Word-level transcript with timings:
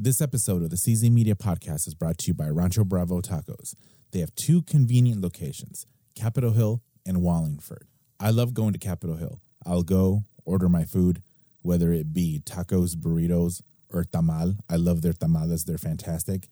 This 0.00 0.20
episode 0.20 0.62
of 0.62 0.70
the 0.70 0.76
CZ 0.76 1.10
Media 1.10 1.34
Podcast 1.34 1.88
is 1.88 1.94
brought 1.94 2.18
to 2.18 2.28
you 2.28 2.34
by 2.34 2.48
Rancho 2.48 2.84
Bravo 2.84 3.20
Tacos. 3.20 3.74
They 4.12 4.20
have 4.20 4.32
two 4.36 4.62
convenient 4.62 5.20
locations, 5.20 5.86
Capitol 6.14 6.52
Hill 6.52 6.82
and 7.04 7.20
Wallingford. 7.20 7.88
I 8.20 8.30
love 8.30 8.54
going 8.54 8.72
to 8.74 8.78
Capitol 8.78 9.16
Hill. 9.16 9.40
I'll 9.66 9.82
go, 9.82 10.22
order 10.44 10.68
my 10.68 10.84
food, 10.84 11.20
whether 11.62 11.92
it 11.92 12.12
be 12.12 12.40
tacos, 12.46 12.94
burritos, 12.94 13.60
or 13.90 14.04
tamal. 14.04 14.58
I 14.70 14.76
love 14.76 15.02
their 15.02 15.14
tamales, 15.14 15.64
they're 15.64 15.78
fantastic. 15.78 16.46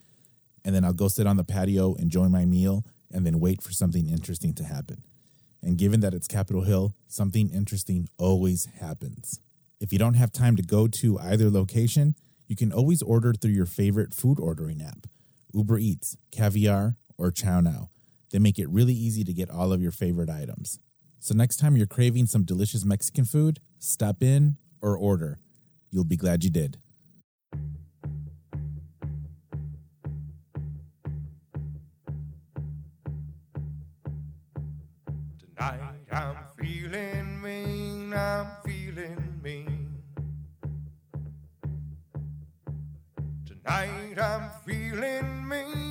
And 0.65 0.75
then 0.75 0.85
I'll 0.85 0.93
go 0.93 1.07
sit 1.07 1.29
on 1.29 1.37
the 1.37 1.45
patio, 1.45 1.95
enjoy 1.95 2.29
my 2.29 2.47
meal, 2.47 2.85
and 3.13 3.25
then 3.25 3.39
wait 3.39 3.63
for 3.63 3.71
something 3.71 4.09
interesting 4.09 4.55
to 4.55 4.65
happen. 4.65 5.05
And 5.63 5.79
given 5.79 6.01
that 6.01 6.15
it's 6.15 6.27
Capitol 6.27 6.63
Hill, 6.63 6.95
something 7.07 7.51
interesting 7.51 8.09
always 8.19 8.67
happens. 8.81 9.39
If 9.79 9.93
you 9.93 10.01
don't 10.01 10.15
have 10.15 10.33
time 10.33 10.57
to 10.57 10.65
go 10.65 10.89
to 10.89 11.21
either 11.21 11.49
location, 11.49 12.17
you 12.47 12.57
can 12.57 12.73
always 12.73 13.03
order 13.03 13.33
through 13.33 13.53
your 13.53 13.67
favorite 13.67 14.15
food 14.15 14.39
ordering 14.41 14.83
app 14.83 15.07
Uber 15.53 15.79
Eats, 15.79 16.17
Caviar, 16.33 16.97
or 17.17 17.31
Chow 17.31 17.61
Now. 17.61 17.91
They 18.31 18.39
make 18.39 18.59
it 18.59 18.69
really 18.69 18.95
easy 18.95 19.25
to 19.25 19.33
get 19.33 19.51
all 19.51 19.73
of 19.73 19.81
your 19.81 19.93
favorite 19.93 20.29
items. 20.29 20.79
So 21.19 21.35
next 21.35 21.57
time 21.57 21.77
you're 21.77 21.87
craving 21.87 22.27
some 22.27 22.45
delicious 22.45 22.85
Mexican 22.85 23.25
food, 23.25 23.61
stop 23.79 24.23
in 24.23 24.57
or 24.83 24.97
order. 24.97 25.39
You'll 25.91 26.05
be 26.05 26.17
glad 26.17 26.45
you 26.45 26.51
did. 26.51 26.79
Tonight 43.67 44.19
I'm 44.21 44.49
feeling 44.65 45.49
mean, 45.49 45.86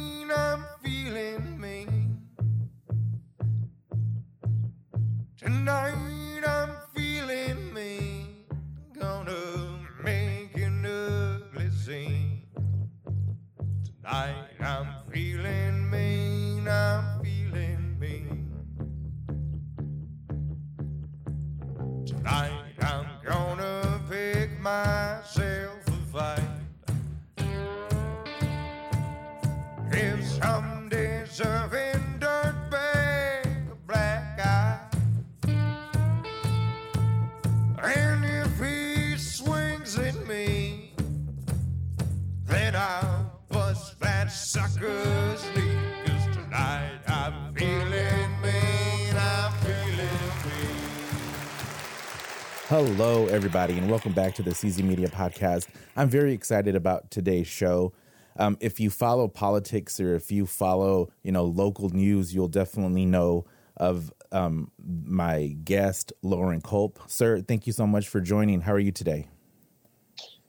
Hello, 52.68 53.28
everybody, 53.28 53.78
and 53.78 53.92
welcome 53.92 54.12
back 54.12 54.34
to 54.34 54.42
the 54.42 54.50
CZ 54.50 54.82
Media 54.82 55.08
Podcast. 55.08 55.68
I'm 55.96 56.10
very 56.10 56.34
excited 56.34 56.76
about 56.76 57.12
today's 57.12 57.46
show. 57.46 57.94
Um, 58.38 58.58
if 58.60 58.80
you 58.80 58.90
follow 58.90 59.28
politics 59.28 60.00
or 60.00 60.16
if 60.16 60.32
you 60.32 60.48
follow, 60.48 61.12
you 61.22 61.32
know, 61.32 61.44
local 61.44 61.90
news, 61.90 62.34
you'll 62.34 62.48
definitely 62.48 63.06
know 63.06 63.46
of 63.78 64.12
um, 64.32 64.72
my 64.84 65.56
guest, 65.64 66.12
Loren 66.24 66.60
Culp. 66.60 67.00
Sir, 67.06 67.40
thank 67.40 67.68
you 67.68 67.72
so 67.72 67.86
much 67.86 68.08
for 68.08 68.20
joining. 68.20 68.62
How 68.62 68.74
are 68.74 68.80
you 68.80 68.92
today? 68.92 69.28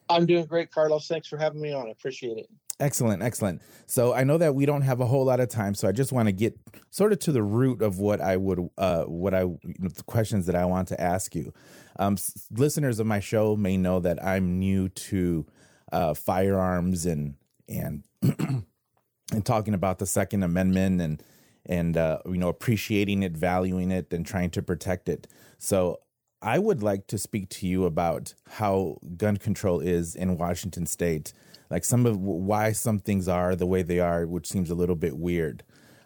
I'm 0.09 0.25
doing 0.25 0.45
great, 0.45 0.71
Carlos. 0.71 1.07
Thanks 1.07 1.27
for 1.27 1.37
having 1.37 1.61
me 1.61 1.71
on. 1.71 1.85
I 1.85 1.91
appreciate 1.91 2.39
it. 2.39 2.49
Excellent, 2.79 3.23
excellent. 3.23 3.61
So 3.87 4.13
I 4.13 4.23
know 4.23 4.37
that 4.37 4.53
we 4.53 4.67
don't 4.67 4.83
have 4.83 4.99
a 4.99 5.05
whole 5.05 5.25
lot 5.25 5.39
of 5.39 5.49
time, 5.49 5.73
so 5.73 5.87
I 5.87 5.91
just 5.91 6.11
want 6.11 6.27
to 6.27 6.31
get 6.31 6.55
sort 6.91 7.11
of 7.11 7.19
to 7.19 7.31
the 7.31 7.41
root 7.41 7.81
of 7.81 7.97
what 7.97 8.21
I 8.21 8.37
would, 8.37 8.69
uh, 8.77 9.03
what 9.05 9.33
I, 9.33 9.45
the 9.45 10.03
questions 10.05 10.45
that 10.45 10.55
I 10.55 10.65
want 10.65 10.87
to 10.89 11.01
ask 11.01 11.33
you. 11.33 11.53
Um, 11.97 12.13
s- 12.13 12.47
listeners 12.51 12.99
of 12.99 13.07
my 13.07 13.19
show 13.19 13.55
may 13.55 13.77
know 13.77 13.99
that 14.01 14.23
I'm 14.23 14.59
new 14.59 14.89
to 14.89 15.47
uh, 15.91 16.13
firearms 16.13 17.05
and 17.07 17.35
and 17.67 18.03
and 18.21 19.43
talking 19.43 19.73
about 19.73 19.97
the 19.97 20.05
Second 20.05 20.43
Amendment 20.43 21.01
and 21.01 21.23
and 21.65 21.97
uh, 21.97 22.19
you 22.25 22.37
know 22.37 22.49
appreciating 22.49 23.23
it, 23.23 23.35
valuing 23.35 23.89
it, 23.89 24.13
and 24.13 24.23
trying 24.25 24.51
to 24.51 24.61
protect 24.61 25.09
it. 25.09 25.27
So 25.57 25.97
I 26.43 26.59
would 26.59 26.83
like 26.83 27.07
to 27.07 27.17
speak 27.17 27.49
to 27.49 27.67
you 27.67 27.85
about 27.85 28.35
how 28.47 28.99
gun 29.17 29.37
control 29.37 29.79
is 29.79 30.15
in 30.15 30.37
Washington 30.37 30.85
State, 30.85 31.33
like 31.69 31.83
some 31.83 32.05
of 32.05 32.17
why 32.17 32.71
some 32.71 32.99
things 32.99 33.27
are 33.27 33.55
the 33.55 33.65
way 33.65 33.81
they 33.81 33.99
are, 33.99 34.25
which 34.25 34.47
seems 34.47 34.69
a 34.69 34.75
little 34.75 34.95
bit 34.95 35.17
weird. 35.17 35.63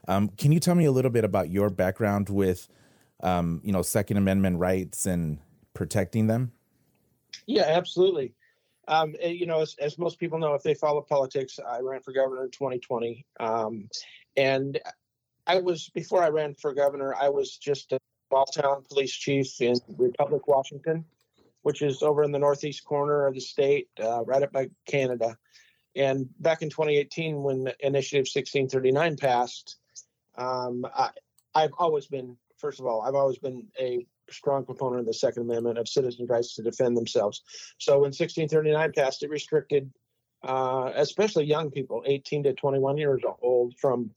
Um, 0.08 0.30
can 0.30 0.52
you 0.52 0.60
tell 0.60 0.76
me 0.76 0.86
a 0.86 0.92
little 0.92 1.12
bit 1.12 1.24
about 1.24 1.50
your 1.50 1.70
background 1.70 2.30
with, 2.30 2.68
um, 3.22 3.62
you 3.64 3.72
know, 3.72 3.82
Second 3.82 4.18
Amendment 4.18 4.58
rights 4.58 5.06
and 5.06 5.40
protecting 5.74 6.28
them? 6.28 6.52
Yeah, 7.46 7.66
absolutely. 7.68 8.34
Um, 8.88 9.16
eh, 9.20 9.30
you 9.30 9.46
know, 9.46 9.62
as, 9.62 9.76
as 9.80 9.98
most 9.98 10.20
people 10.20 10.40
know, 10.40 10.54
if 10.54 10.64
they 10.64 10.74
follow 10.74 11.02
politics, 11.02 11.60
I 11.66 11.80
ran 11.80 12.02
for 12.02 12.12
governor 12.12 12.44
in 12.44 12.52
2020. 12.52 13.26
Um, 13.40 13.88
and 14.36 14.80
I 15.46 15.60
was, 15.60 15.90
before 15.90 16.24
I 16.24 16.30
ran 16.30 16.56
for 16.56 16.74
governor, 16.74 17.16
I 17.16 17.30
was 17.30 17.58
just 17.58 17.92
a 17.92 18.00
small 18.30 18.46
town 18.46 18.84
police 18.90 19.14
chief 19.14 19.62
in 19.62 19.76
Republic, 19.98 20.48
Washington, 20.48 21.06
which 21.62 21.82
is 21.82 22.02
over 22.02 22.24
in 22.24 22.32
the 22.32 22.40
northeast 22.40 22.84
corner 22.86 23.28
of 23.28 23.34
the 23.34 23.40
state, 23.40 23.88
uh, 24.02 24.24
right 24.26 24.44
up 24.44 24.52
by 24.52 24.70
Canada. 24.88 25.38
And 25.96 26.30
back 26.40 26.62
in 26.62 26.70
2018, 26.70 27.42
when 27.42 27.72
Initiative 27.80 28.28
1639 28.34 29.18
passed, 29.18 29.78
um, 30.38 30.86
I, 30.86 31.10
I've 31.54 31.74
always 31.78 32.08
been, 32.08 32.38
first 32.58 32.80
of 32.80 32.86
all, 32.86 33.02
I've 33.02 33.16
always 33.16 33.38
been 33.38 33.68
a 33.80 34.06
strong 34.30 34.66
proponent 34.66 35.02
of 35.02 35.06
the 35.06 35.14
Second 35.14 35.44
Amendment 35.44 35.78
of 35.78 35.88
citizens' 35.88 36.30
rights 36.30 36.56
to 36.56 36.64
defend 36.64 36.96
themselves. 36.96 37.42
So 37.78 37.94
when 37.94 38.12
1639 38.12 38.94
passed, 38.94 39.24
it 39.24 39.30
restricted, 39.30 39.92
uh, 40.44 40.92
especially 40.96 41.46
young 41.46 41.70
people, 41.72 42.04
18 42.06 42.44
to 42.44 42.54
21 42.54 42.98
years 42.98 43.22
old, 43.42 43.76
from 43.78 44.12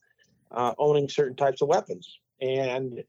uh, 0.50 0.74
owning 0.78 1.08
certain 1.08 1.36
types 1.36 1.60
of 1.60 1.68
weapons. 1.68 2.18
And 2.40 3.02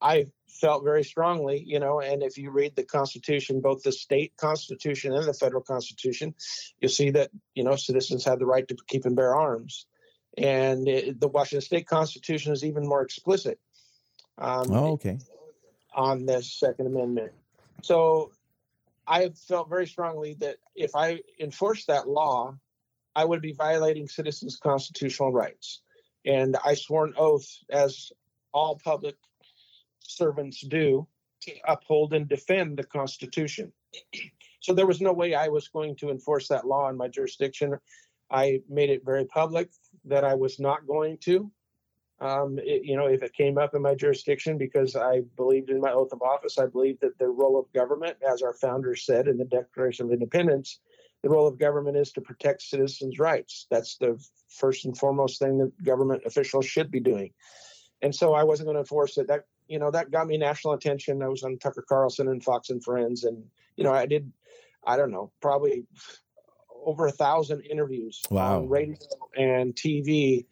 I 0.00 0.26
felt 0.48 0.84
very 0.84 1.04
strongly, 1.04 1.62
you 1.66 1.78
know, 1.80 2.00
and 2.00 2.22
if 2.22 2.38
you 2.38 2.50
read 2.50 2.76
the 2.76 2.84
Constitution, 2.84 3.60
both 3.60 3.82
the 3.82 3.92
state 3.92 4.32
Constitution 4.36 5.12
and 5.12 5.26
the 5.26 5.34
federal 5.34 5.62
Constitution, 5.62 6.34
you'll 6.80 6.90
see 6.90 7.10
that, 7.10 7.30
you 7.54 7.64
know, 7.64 7.76
citizens 7.76 8.24
have 8.24 8.38
the 8.38 8.46
right 8.46 8.66
to 8.68 8.76
keep 8.86 9.04
and 9.04 9.16
bear 9.16 9.34
arms. 9.34 9.86
And 10.38 10.86
it, 10.86 11.20
the 11.20 11.28
Washington 11.28 11.62
State 11.62 11.86
Constitution 11.86 12.52
is 12.52 12.64
even 12.64 12.86
more 12.86 13.02
explicit. 13.02 13.58
Um, 14.38 14.70
Oh, 14.70 14.92
okay. 14.92 15.18
on 15.94 16.26
this 16.26 16.52
Second 16.52 16.86
Amendment. 16.86 17.32
So 17.82 18.32
I 19.06 19.30
felt 19.48 19.68
very 19.68 19.86
strongly 19.86 20.34
that 20.40 20.56
if 20.74 20.94
I 20.94 21.20
enforced 21.40 21.86
that 21.86 22.08
law, 22.08 22.56
I 23.14 23.24
would 23.24 23.40
be 23.40 23.52
violating 23.52 24.08
citizens' 24.08 24.56
constitutional 24.56 25.32
rights. 25.32 25.80
And 26.26 26.56
I 26.62 26.74
swore 26.74 27.06
an 27.06 27.14
oath, 27.16 27.46
as 27.70 28.12
all 28.52 28.78
public 28.82 29.16
servants 30.08 30.60
do, 30.60 31.06
to 31.42 31.52
uphold 31.66 32.12
and 32.12 32.28
defend 32.28 32.76
the 32.76 32.84
Constitution. 32.84 33.72
so 34.60 34.74
there 34.74 34.86
was 34.86 35.00
no 35.00 35.12
way 35.12 35.34
I 35.34 35.48
was 35.48 35.68
going 35.68 35.96
to 35.96 36.10
enforce 36.10 36.48
that 36.48 36.66
law 36.66 36.88
in 36.88 36.96
my 36.96 37.08
jurisdiction. 37.08 37.76
I 38.30 38.60
made 38.68 38.90
it 38.90 39.04
very 39.04 39.24
public 39.24 39.70
that 40.04 40.24
I 40.24 40.34
was 40.34 40.58
not 40.58 40.86
going 40.86 41.18
to 41.18 41.50
um, 42.20 42.58
it, 42.58 42.84
you 42.84 42.96
know, 42.96 43.06
if 43.06 43.22
it 43.22 43.34
came 43.34 43.58
up 43.58 43.74
in 43.74 43.82
my 43.82 43.94
jurisdiction, 43.94 44.56
because 44.56 44.96
I 44.96 45.22
believed 45.36 45.70
in 45.70 45.80
my 45.80 45.92
oath 45.92 46.12
of 46.12 46.22
office, 46.22 46.58
I 46.58 46.66
believed 46.66 47.02
that 47.02 47.18
the 47.18 47.28
role 47.28 47.58
of 47.58 47.70
government, 47.72 48.16
as 48.26 48.42
our 48.42 48.54
founders 48.54 49.04
said 49.04 49.28
in 49.28 49.36
the 49.36 49.44
Declaration 49.44 50.06
of 50.06 50.12
Independence, 50.12 50.80
the 51.22 51.28
role 51.28 51.46
of 51.46 51.58
government 51.58 51.96
is 51.96 52.12
to 52.12 52.20
protect 52.20 52.62
citizens' 52.62 53.18
rights. 53.18 53.66
That's 53.70 53.96
the 53.98 54.22
first 54.48 54.86
and 54.86 54.96
foremost 54.96 55.38
thing 55.38 55.58
that 55.58 55.84
government 55.84 56.22
officials 56.24 56.64
should 56.64 56.90
be 56.90 57.00
doing. 57.00 57.32
And 58.00 58.14
so 58.14 58.32
I 58.32 58.44
wasn't 58.44 58.68
going 58.68 58.76
to 58.76 58.80
enforce 58.80 59.18
it. 59.18 59.28
That 59.28 59.44
you 59.68 59.78
know 59.78 59.90
that 59.90 60.10
got 60.10 60.26
me 60.26 60.36
national 60.38 60.74
attention. 60.74 61.22
I 61.22 61.28
was 61.28 61.42
on 61.42 61.58
Tucker 61.58 61.84
Carlson 61.88 62.28
and 62.28 62.42
Fox 62.42 62.70
and 62.70 62.82
Friends, 62.82 63.24
and 63.24 63.42
you 63.76 63.84
know 63.84 63.92
I 63.92 64.06
did, 64.06 64.30
I 64.86 64.96
don't 64.96 65.10
know, 65.10 65.32
probably 65.40 65.84
over 66.84 67.06
a 67.06 67.12
thousand 67.12 67.62
interviews 67.62 68.22
Wow. 68.30 68.58
on 68.58 68.68
radio 68.68 68.96
and 69.36 69.74
TV 69.74 70.46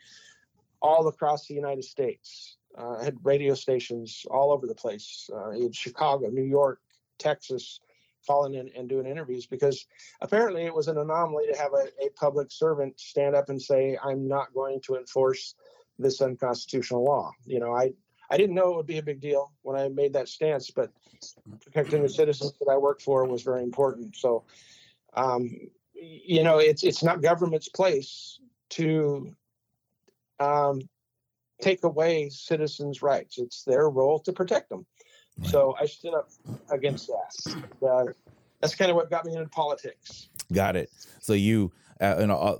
all 0.82 1.06
across 1.06 1.46
the 1.46 1.54
United 1.54 1.84
States. 1.84 2.56
Uh, 2.76 2.96
I 3.00 3.04
had 3.04 3.16
radio 3.22 3.54
stations 3.54 4.26
all 4.30 4.52
over 4.52 4.66
the 4.66 4.74
place 4.74 5.30
uh, 5.32 5.50
in 5.50 5.70
Chicago, 5.70 6.28
New 6.28 6.42
York, 6.42 6.80
Texas, 7.18 7.80
calling 8.26 8.54
in 8.54 8.68
and 8.76 8.88
doing 8.88 9.06
interviews 9.06 9.46
because 9.46 9.86
apparently 10.20 10.64
it 10.64 10.74
was 10.74 10.88
an 10.88 10.98
anomaly 10.98 11.46
to 11.52 11.56
have 11.58 11.72
a, 11.72 11.86
a 12.04 12.10
public 12.16 12.50
servant 12.50 12.98
stand 12.98 13.36
up 13.36 13.48
and 13.48 13.60
say, 13.62 13.96
I'm 14.02 14.26
not 14.26 14.52
going 14.52 14.80
to 14.86 14.96
enforce 14.96 15.54
this 15.98 16.20
unconstitutional 16.20 17.04
law. 17.04 17.30
You 17.46 17.60
know, 17.60 17.72
I, 17.72 17.92
I 18.30 18.36
didn't 18.36 18.54
know 18.54 18.72
it 18.72 18.76
would 18.76 18.86
be 18.86 18.98
a 18.98 19.02
big 19.02 19.20
deal 19.20 19.52
when 19.62 19.76
I 19.76 19.88
made 19.88 20.12
that 20.14 20.28
stance, 20.28 20.70
but 20.70 20.90
protecting 21.62 22.02
the 22.02 22.08
citizens 22.08 22.54
that 22.60 22.70
I 22.70 22.76
work 22.76 23.00
for 23.00 23.24
was 23.26 23.42
very 23.42 23.62
important. 23.62 24.16
So, 24.16 24.44
um, 25.14 25.50
you 25.94 26.42
know, 26.42 26.58
it's 26.58 26.84
it's 26.84 27.02
not 27.02 27.22
government's 27.22 27.68
place 27.68 28.38
to 28.70 29.34
um, 30.40 30.80
take 31.60 31.84
away 31.84 32.28
citizens' 32.30 33.02
rights. 33.02 33.38
It's 33.38 33.62
their 33.64 33.88
role 33.88 34.18
to 34.20 34.32
protect 34.32 34.68
them. 34.70 34.86
Right. 35.38 35.50
So 35.50 35.76
I 35.80 35.86
stood 35.86 36.14
up 36.14 36.30
against 36.70 37.08
that. 37.08 37.64
Uh, 37.86 38.12
that's 38.60 38.74
kind 38.74 38.90
of 38.90 38.96
what 38.96 39.10
got 39.10 39.24
me 39.24 39.34
into 39.34 39.48
politics. 39.48 40.28
Got 40.52 40.76
it. 40.76 40.90
So 41.20 41.32
you, 41.32 41.72
uh, 42.00 42.16
you 42.20 42.26
know, 42.26 42.36
uh, 42.36 42.58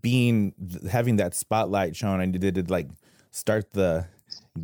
being 0.00 0.54
having 0.90 1.16
that 1.16 1.34
spotlight 1.34 1.96
shown, 1.96 2.20
and 2.20 2.38
did 2.38 2.56
it 2.56 2.70
like 2.70 2.88
start 3.30 3.72
the 3.72 4.06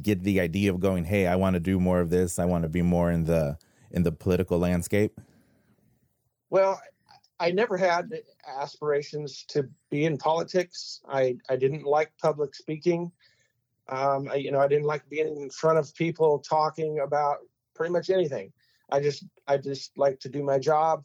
get 0.02 0.22
the 0.22 0.40
idea 0.40 0.72
of 0.72 0.81
going, 0.81 1.04
hey, 1.04 1.26
I 1.26 1.37
want 1.37 1.54
to 1.54 1.60
do 1.60 1.81
more 1.81 2.00
of 2.00 2.10
this. 2.10 2.38
I 2.38 2.44
want 2.44 2.62
to 2.62 2.69
be 2.69 2.82
more 2.82 3.10
in 3.10 3.25
the 3.25 3.58
in 3.90 4.02
the 4.02 4.12
political 4.12 4.58
landscape. 4.58 5.20
Well, 6.48 6.81
I 7.40 7.50
never 7.50 7.76
had 7.76 8.12
aspirations 8.46 9.44
to 9.48 9.69
be 9.90 10.04
in 10.04 10.19
politics. 10.19 11.00
I, 11.08 11.37
I 11.48 11.56
didn't 11.56 11.84
like 11.84 12.12
public 12.20 12.54
speaking. 12.54 13.10
Um, 13.88 14.28
I, 14.31 14.37
you 14.37 14.52
know, 14.52 14.60
I 14.60 14.69
didn't 14.69 14.84
like 14.84 15.08
being 15.08 15.37
in 15.37 15.50
front 15.50 15.78
of 15.78 15.92
people 15.94 16.38
talking 16.38 17.00
about 17.00 17.38
pretty 17.75 17.92
much 17.92 18.10
anything. 18.10 18.52
I 18.90 19.00
just 19.00 19.25
I 19.48 19.56
just 19.56 19.96
like 19.96 20.20
to 20.20 20.28
do 20.28 20.42
my 20.42 20.58
job, 20.58 21.04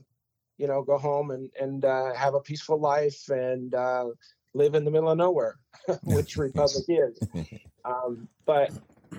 you 0.58 0.68
know, 0.68 0.84
go 0.84 0.98
home 0.98 1.32
and 1.32 1.50
and 1.60 1.86
uh, 1.86 2.14
have 2.14 2.36
a 2.36 2.40
peaceful 2.40 2.80
life 2.80 3.30
and 3.30 3.74
uh, 3.74 4.08
live 4.56 4.74
in 4.74 4.86
the 4.86 4.92
middle 4.92 5.10
of 5.10 5.18
nowhere, 5.18 5.58
which 6.04 6.38
Republic 6.38 6.86
is. 6.88 7.20
Um, 7.86 8.28
but 8.48 8.72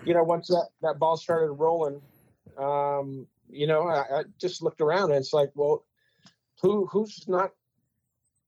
you 0.04 0.12
know, 0.12 0.24
once 0.24 0.48
that 0.48 0.70
that 0.82 0.98
ball 0.98 1.16
started 1.16 1.52
rolling, 1.52 2.02
um, 2.58 3.28
you 3.48 3.68
know, 3.68 3.86
I, 3.86 4.00
I 4.00 4.22
just 4.40 4.60
looked 4.60 4.80
around 4.80 5.12
and 5.12 5.20
it's 5.20 5.32
like, 5.32 5.52
well, 5.54 5.84
who 6.60 6.86
who's 6.86 7.28
not? 7.28 7.52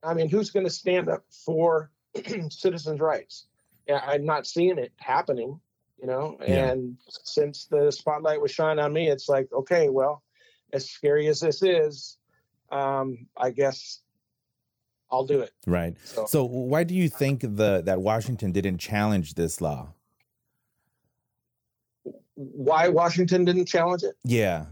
I 0.03 0.15
mean, 0.15 0.29
who's 0.29 0.51
going 0.51 0.67
to 0.67 0.73
stand 0.73 1.09
up 1.09 1.23
for 1.31 1.93
citizens' 2.51 2.99
rights? 2.99 3.47
Yeah, 3.87 4.03
I'm 4.05 4.25
not 4.25 4.49
seeing 4.49 4.79
it 4.79 4.91
happening, 4.97 5.61
you 6.01 6.09
know. 6.09 6.37
Yeah. 6.41 6.71
And 6.71 6.97
since 7.09 7.67
the 7.67 7.93
spotlight 7.93 8.41
was 8.41 8.51
shined 8.51 8.81
on 8.81 8.93
me, 8.93 9.09
it's 9.09 9.29
like, 9.29 9.49
okay, 9.53 9.89
well, 9.89 10.25
as 10.73 10.91
scary 10.91 11.29
as 11.29 11.39
this 11.39 11.63
is, 11.63 12.19
um, 12.73 13.29
I 13.37 13.51
guess 13.51 14.01
I'll 15.11 15.25
do 15.25 15.41
it. 15.41 15.53
Right. 15.67 15.97
So, 16.05 16.27
So 16.27 16.45
why 16.45 16.85
do 16.85 16.95
you 16.95 17.09
think 17.09 17.41
the 17.41 17.83
that 17.85 18.01
Washington 18.01 18.53
didn't 18.53 18.79
challenge 18.79 19.35
this 19.35 19.61
law? 19.61 19.95
why 22.39 22.89
Washington 22.89 23.45
didn't 23.45 23.67
challenge 23.67 24.05
it? 24.05 24.15
Yeah. 24.25 24.67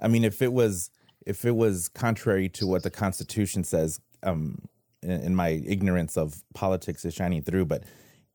I 0.00 0.08
mean, 0.08 0.22
if 0.24 0.42
it 0.42 0.52
was 0.52 0.90
if 1.24 1.44
it 1.44 1.56
was 1.56 1.88
contrary 1.88 2.48
to 2.50 2.66
what 2.66 2.82
the 2.82 2.90
Constitution 2.90 3.64
says, 3.64 4.00
um, 4.22 4.60
in, 5.02 5.10
in 5.10 5.34
my 5.34 5.48
ignorance 5.48 6.18
of 6.18 6.42
politics 6.54 7.04
is 7.04 7.14
shining 7.14 7.42
through, 7.42 7.64
but 7.64 7.84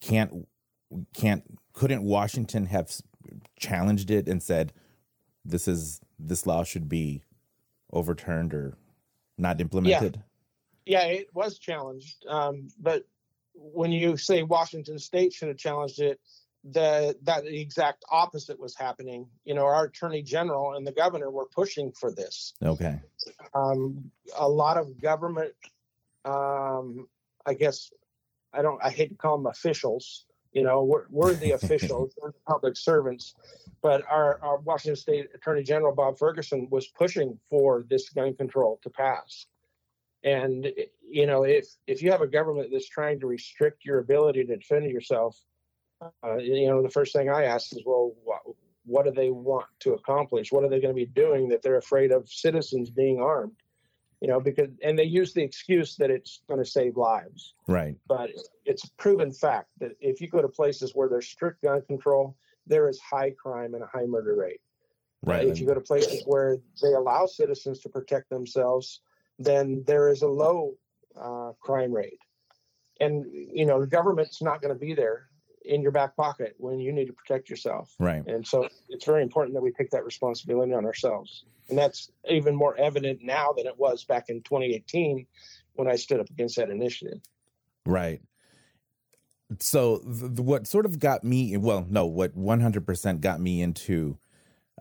can't 0.01 0.47
can't 1.13 1.43
couldn't 1.73 2.03
Washington 2.03 2.65
have 2.65 2.91
challenged 3.57 4.09
it 4.09 4.27
and 4.27 4.41
said 4.41 4.73
this 5.45 5.67
is 5.67 6.01
this 6.17 6.47
law 6.47 6.63
should 6.63 6.89
be 6.89 7.21
overturned 7.93 8.53
or 8.53 8.73
not 9.37 9.61
implemented? 9.61 10.15
Yeah, 10.15 10.21
it 10.97 11.27
was 11.33 11.59
challenged. 11.59 12.25
Um, 12.27 12.69
but 12.79 13.05
when 13.53 13.91
you 13.91 14.17
say 14.17 14.43
Washington 14.43 14.99
State 14.99 15.33
should 15.33 15.49
have 15.49 15.57
challenged 15.57 15.99
it, 15.99 16.19
the 16.63 17.15
that 17.23 17.43
the 17.43 17.61
exact 17.61 18.03
opposite 18.09 18.59
was 18.59 18.75
happening. 18.75 19.27
You 19.45 19.53
know, 19.53 19.65
our 19.65 19.85
attorney 19.85 20.23
general 20.23 20.73
and 20.73 20.85
the 20.85 20.91
governor 20.91 21.29
were 21.31 21.45
pushing 21.45 21.91
for 21.91 22.11
this. 22.11 22.53
Okay. 22.63 22.99
Um, 23.53 24.11
a 24.35 24.49
lot 24.49 24.77
of 24.77 24.99
government, 24.99 25.53
um, 26.25 27.07
I 27.45 27.53
guess, 27.53 27.91
I 28.53 28.61
don't. 28.61 28.83
I 28.83 28.89
hate 28.89 29.09
to 29.09 29.15
call 29.15 29.37
them 29.37 29.47
officials. 29.47 30.25
You 30.51 30.63
know, 30.63 30.83
we're, 30.83 31.05
we're 31.11 31.33
the 31.33 31.51
officials, 31.51 32.13
we're 32.21 32.31
the 32.31 32.39
public 32.47 32.75
servants. 32.75 33.35
But 33.81 34.03
our, 34.09 34.39
our 34.41 34.57
Washington 34.57 34.95
State 34.95 35.29
Attorney 35.33 35.63
General 35.63 35.93
Bob 35.93 36.17
Ferguson 36.17 36.67
was 36.69 36.87
pushing 36.87 37.39
for 37.49 37.85
this 37.87 38.09
gun 38.09 38.33
control 38.33 38.79
to 38.83 38.89
pass. 38.89 39.45
And 40.23 40.71
you 41.07 41.25
know, 41.25 41.43
if 41.43 41.67
if 41.87 42.01
you 42.01 42.11
have 42.11 42.21
a 42.21 42.27
government 42.27 42.69
that's 42.71 42.89
trying 42.89 43.19
to 43.21 43.27
restrict 43.27 43.85
your 43.85 43.99
ability 43.99 44.43
to 44.45 44.55
defend 44.55 44.89
yourself, 44.91 45.37
uh, 46.01 46.37
you 46.37 46.67
know, 46.67 46.81
the 46.81 46.89
first 46.89 47.13
thing 47.13 47.29
I 47.29 47.43
ask 47.43 47.71
is, 47.73 47.83
well, 47.85 48.13
what, 48.23 48.41
what 48.85 49.05
do 49.05 49.11
they 49.11 49.29
want 49.29 49.67
to 49.81 49.93
accomplish? 49.93 50.51
What 50.51 50.63
are 50.63 50.69
they 50.69 50.79
going 50.81 50.93
to 50.93 51.05
be 51.05 51.05
doing 51.05 51.49
that 51.49 51.61
they're 51.61 51.77
afraid 51.77 52.11
of 52.11 52.29
citizens 52.29 52.89
being 52.89 53.21
armed? 53.21 53.55
You 54.21 54.27
know, 54.27 54.41
because 54.41 54.67
and 54.83 54.99
they 54.99 55.05
use 55.05 55.33
the 55.33 55.43
excuse 55.43 55.95
that 55.95 56.11
it's 56.11 56.41
going 56.49 56.61
to 56.61 56.69
save 56.69 56.97
lives, 56.97 57.53
Right. 57.67 57.95
but 58.07 58.31
it's 58.65 58.83
a 58.83 58.91
proven 58.97 59.31
fact 59.31 59.69
that 59.79 59.91
if 60.01 60.19
you 60.19 60.27
go 60.27 60.41
to 60.41 60.49
places 60.49 60.91
where 60.93 61.07
there's 61.07 61.27
strict 61.27 61.61
gun 61.63 61.81
control, 61.83 62.35
there 62.67 62.89
is 62.89 62.99
high 62.99 63.31
crime 63.31 63.73
and 63.75 63.83
a 63.83 63.87
high 63.87 64.05
murder 64.05 64.35
rate. 64.35 64.59
Right. 65.23 65.47
If 65.47 65.59
you 65.59 65.67
go 65.67 65.73
to 65.73 65.79
places 65.81 66.23
where 66.25 66.57
they 66.81 66.93
allow 66.93 67.25
citizens 67.25 67.79
to 67.81 67.89
protect 67.89 68.29
themselves, 68.29 69.01
then 69.39 69.83
there 69.87 70.09
is 70.09 70.21
a 70.21 70.27
low 70.27 70.75
uh, 71.19 71.53
crime 71.61 71.91
rate. 71.91 72.19
And 72.99 73.25
you 73.31 73.65
know, 73.65 73.79
the 73.79 73.87
government's 73.87 74.41
not 74.41 74.61
going 74.61 74.73
to 74.73 74.79
be 74.79 74.93
there 74.93 75.29
in 75.63 75.81
your 75.81 75.91
back 75.91 76.15
pocket 76.15 76.55
when 76.57 76.79
you 76.79 76.91
need 76.91 77.05
to 77.05 77.13
protect 77.13 77.49
yourself. 77.49 77.93
right. 77.99 78.25
And 78.27 78.45
so 78.45 78.67
it's 78.89 79.05
very 79.05 79.23
important 79.23 79.55
that 79.55 79.61
we 79.61 79.71
take 79.71 79.89
that 79.91 80.03
responsibility 80.03 80.73
on 80.73 80.85
ourselves. 80.85 81.45
And 81.69 81.77
that's 81.77 82.11
even 82.27 82.55
more 82.55 82.75
evident 82.77 83.19
now 83.21 83.53
than 83.55 83.67
it 83.67 83.77
was 83.77 84.03
back 84.03 84.29
in 84.29 84.41
2018 84.41 85.25
when 85.73 85.87
I 85.87 85.95
stood 85.95 86.19
up 86.19 86.29
against 86.29 86.55
that 86.57 86.69
initiative. 86.69 87.19
Right. 87.85 88.21
So 89.59 89.99
th- 89.99 90.39
what 90.39 90.67
sort 90.67 90.85
of 90.85 90.99
got 90.99 91.23
me 91.23 91.55
well, 91.57 91.85
no, 91.89 92.05
what 92.05 92.37
100% 92.37 93.21
got 93.21 93.39
me 93.39 93.61
into 93.61 94.17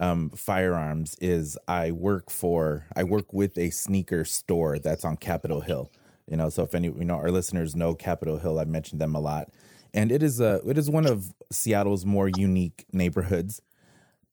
um, 0.01 0.31
firearms 0.31 1.17
is 1.21 1.59
I 1.67 1.91
work 1.91 2.31
for 2.31 2.87
I 2.95 3.05
work 3.05 3.33
with 3.33 3.59
a 3.59 3.71
sneaker 3.71 4.25
store 4.25 4.79
that's 4.79 5.05
on 5.05 5.17
Capitol 5.17 5.61
Hill. 5.61 5.91
You 6.31 6.37
know, 6.37 6.51
so 6.51 6.63
if 6.63 6.75
any 6.75 6.89
you 6.89 7.05
know 7.05 7.17
our 7.17 7.31
listeners 7.31 7.75
know 7.75 7.95
Capitol 7.95 8.39
Hill, 8.39 8.59
I've 8.59 8.69
mentioned 8.69 9.01
them 9.01 9.15
a 9.15 9.21
lot. 9.21 9.49
And 9.95 10.13
it 10.13 10.23
is 10.23 10.41
a 10.41 10.61
it 10.67 10.79
is 10.79 10.91
one 10.91 11.07
of 11.07 11.33
Seattle's 11.51 12.05
more 12.05 12.29
unique 12.29 12.87
neighborhoods. 12.93 13.63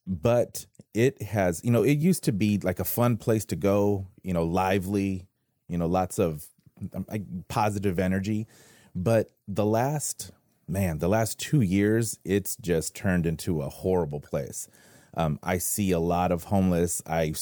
But 0.07 0.67
it 0.93 1.21
has, 1.21 1.61
you 1.63 1.71
know, 1.71 1.81
it 1.83 1.97
used 1.97 2.23
to 2.25 2.31
be 2.31 2.59
like 2.59 2.79
a 2.79 2.83
fun 2.85 3.17
place 3.17 3.43
to 3.45 3.55
go, 3.55 4.07
you 4.21 4.33
know, 4.33 4.43
lively, 4.43 5.25
you 5.67 5.77
know, 5.79 5.87
lots 5.87 6.19
of 6.19 6.45
um, 6.93 7.05
positive 7.47 7.97
energy. 7.97 8.47
But 8.93 9.31
the 9.47 9.65
last, 9.65 10.31
man, 10.67 10.99
the 10.99 11.09
last 11.09 11.39
two 11.39 11.61
years, 11.61 12.19
it's 12.23 12.55
just 12.55 12.95
turned 12.95 13.25
into 13.25 13.61
a 13.61 13.69
horrible 13.69 14.19
place. 14.19 14.69
Um, 15.15 15.39
I 15.43 15.57
see 15.57 15.91
a 15.91 15.99
lot 15.99 16.31
of 16.31 16.45
homeless. 16.45 17.01
I 17.05 17.33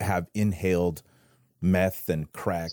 have 0.00 0.28
inhaled 0.34 1.02
meth 1.60 2.08
and 2.08 2.32
crack, 2.32 2.72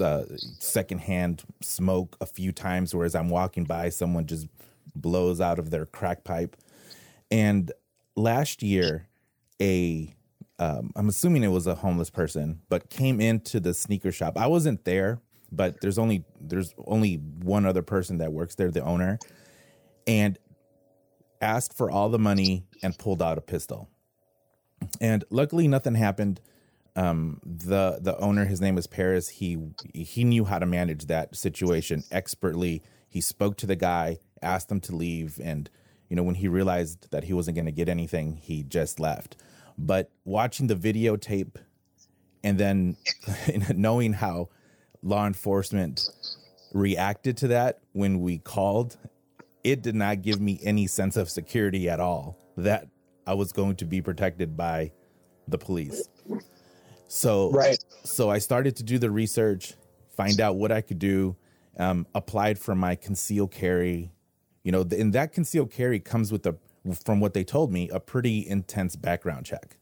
uh, 0.00 0.24
secondhand 0.58 1.42
smoke 1.60 2.16
a 2.20 2.26
few 2.26 2.52
times. 2.52 2.94
Whereas 2.94 3.14
I'm 3.14 3.30
walking 3.30 3.64
by, 3.64 3.88
someone 3.88 4.26
just 4.26 4.48
blows 4.94 5.40
out 5.40 5.58
of 5.58 5.70
their 5.70 5.86
crack 5.86 6.24
pipe. 6.24 6.56
And 7.30 7.72
last 8.16 8.62
year, 8.62 9.08
a 9.60 10.14
um, 10.58 10.92
I'm 10.94 11.08
assuming 11.08 11.42
it 11.42 11.48
was 11.48 11.66
a 11.66 11.74
homeless 11.74 12.10
person, 12.10 12.60
but 12.68 12.88
came 12.90 13.20
into 13.20 13.58
the 13.58 13.74
sneaker 13.74 14.12
shop. 14.12 14.38
I 14.38 14.46
wasn't 14.46 14.84
there, 14.84 15.20
but 15.50 15.80
there's 15.80 15.98
only 15.98 16.24
there's 16.40 16.74
only 16.86 17.16
one 17.16 17.66
other 17.66 17.82
person 17.82 18.18
that 18.18 18.32
works 18.32 18.54
there, 18.54 18.70
the 18.70 18.82
owner, 18.82 19.18
and 20.06 20.38
asked 21.42 21.76
for 21.76 21.90
all 21.90 22.08
the 22.08 22.18
money 22.18 22.64
and 22.82 22.96
pulled 22.96 23.20
out 23.20 23.36
a 23.36 23.42
pistol. 23.42 23.90
And 25.00 25.24
luckily, 25.30 25.68
nothing 25.68 25.94
happened. 25.94 26.40
Um, 26.94 27.40
the 27.44 27.98
the 28.00 28.16
owner, 28.18 28.44
his 28.44 28.60
name 28.60 28.74
was 28.74 28.86
Paris. 28.86 29.28
He 29.28 29.58
he 29.94 30.24
knew 30.24 30.44
how 30.44 30.58
to 30.58 30.66
manage 30.66 31.06
that 31.06 31.36
situation 31.36 32.04
expertly. 32.10 32.82
He 33.08 33.20
spoke 33.20 33.56
to 33.58 33.66
the 33.66 33.76
guy, 33.76 34.18
asked 34.40 34.70
him 34.70 34.80
to 34.80 34.96
leave, 34.96 35.40
and 35.42 35.68
you 36.08 36.16
know 36.16 36.22
when 36.22 36.36
he 36.36 36.48
realized 36.48 37.10
that 37.10 37.24
he 37.24 37.32
wasn't 37.32 37.56
going 37.56 37.66
to 37.66 37.72
get 37.72 37.88
anything, 37.88 38.36
he 38.36 38.62
just 38.62 39.00
left. 39.00 39.36
But 39.78 40.10
watching 40.24 40.66
the 40.66 40.76
videotape 40.76 41.56
and 42.44 42.58
then 42.58 42.96
knowing 43.74 44.14
how 44.14 44.48
law 45.02 45.26
enforcement 45.26 46.08
reacted 46.72 47.36
to 47.38 47.48
that 47.48 47.80
when 47.92 48.20
we 48.20 48.38
called, 48.38 48.96
it 49.64 49.82
did 49.82 49.94
not 49.94 50.22
give 50.22 50.40
me 50.40 50.60
any 50.62 50.86
sense 50.86 51.16
of 51.16 51.30
security 51.30 51.88
at 51.88 52.00
all 52.00 52.36
that 52.56 52.88
I 53.26 53.34
was 53.34 53.52
going 53.52 53.76
to 53.76 53.84
be 53.84 54.02
protected 54.02 54.56
by 54.56 54.92
the 55.46 55.58
police. 55.58 56.08
So 57.08 57.50
Right. 57.50 57.78
so 58.04 58.30
I 58.30 58.38
started 58.38 58.76
to 58.76 58.82
do 58.82 58.98
the 58.98 59.10
research, 59.10 59.74
find 60.16 60.40
out 60.40 60.56
what 60.56 60.72
I 60.72 60.80
could 60.80 60.98
do, 60.98 61.36
um, 61.78 62.06
applied 62.14 62.58
for 62.58 62.74
my 62.74 62.94
concealed 62.96 63.50
carry. 63.52 64.12
You 64.64 64.72
know, 64.72 64.80
and 64.80 65.12
that 65.12 65.32
concealed 65.32 65.70
carry 65.70 66.00
comes 66.00 66.32
with 66.32 66.46
a, 66.46 66.56
from 67.04 67.20
what 67.20 67.34
they 67.34 67.44
told 67.44 67.72
me, 67.72 67.88
a 67.90 68.00
pretty 68.00 68.46
intense 68.46 68.96
background 68.96 69.44
check. 69.46 69.76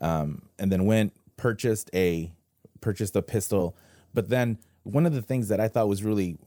Um, 0.00 0.48
and 0.58 0.70
then 0.70 0.84
went 0.84 1.12
purchased 1.36 1.90
a 1.94 2.32
purchased 2.80 3.16
a 3.16 3.22
pistol. 3.22 3.76
But 4.14 4.28
then 4.28 4.58
one 4.82 5.06
of 5.06 5.12
the 5.14 5.22
things 5.22 5.48
that 5.48 5.60
I 5.60 5.68
thought 5.68 5.88
was 5.88 6.02
really 6.02 6.38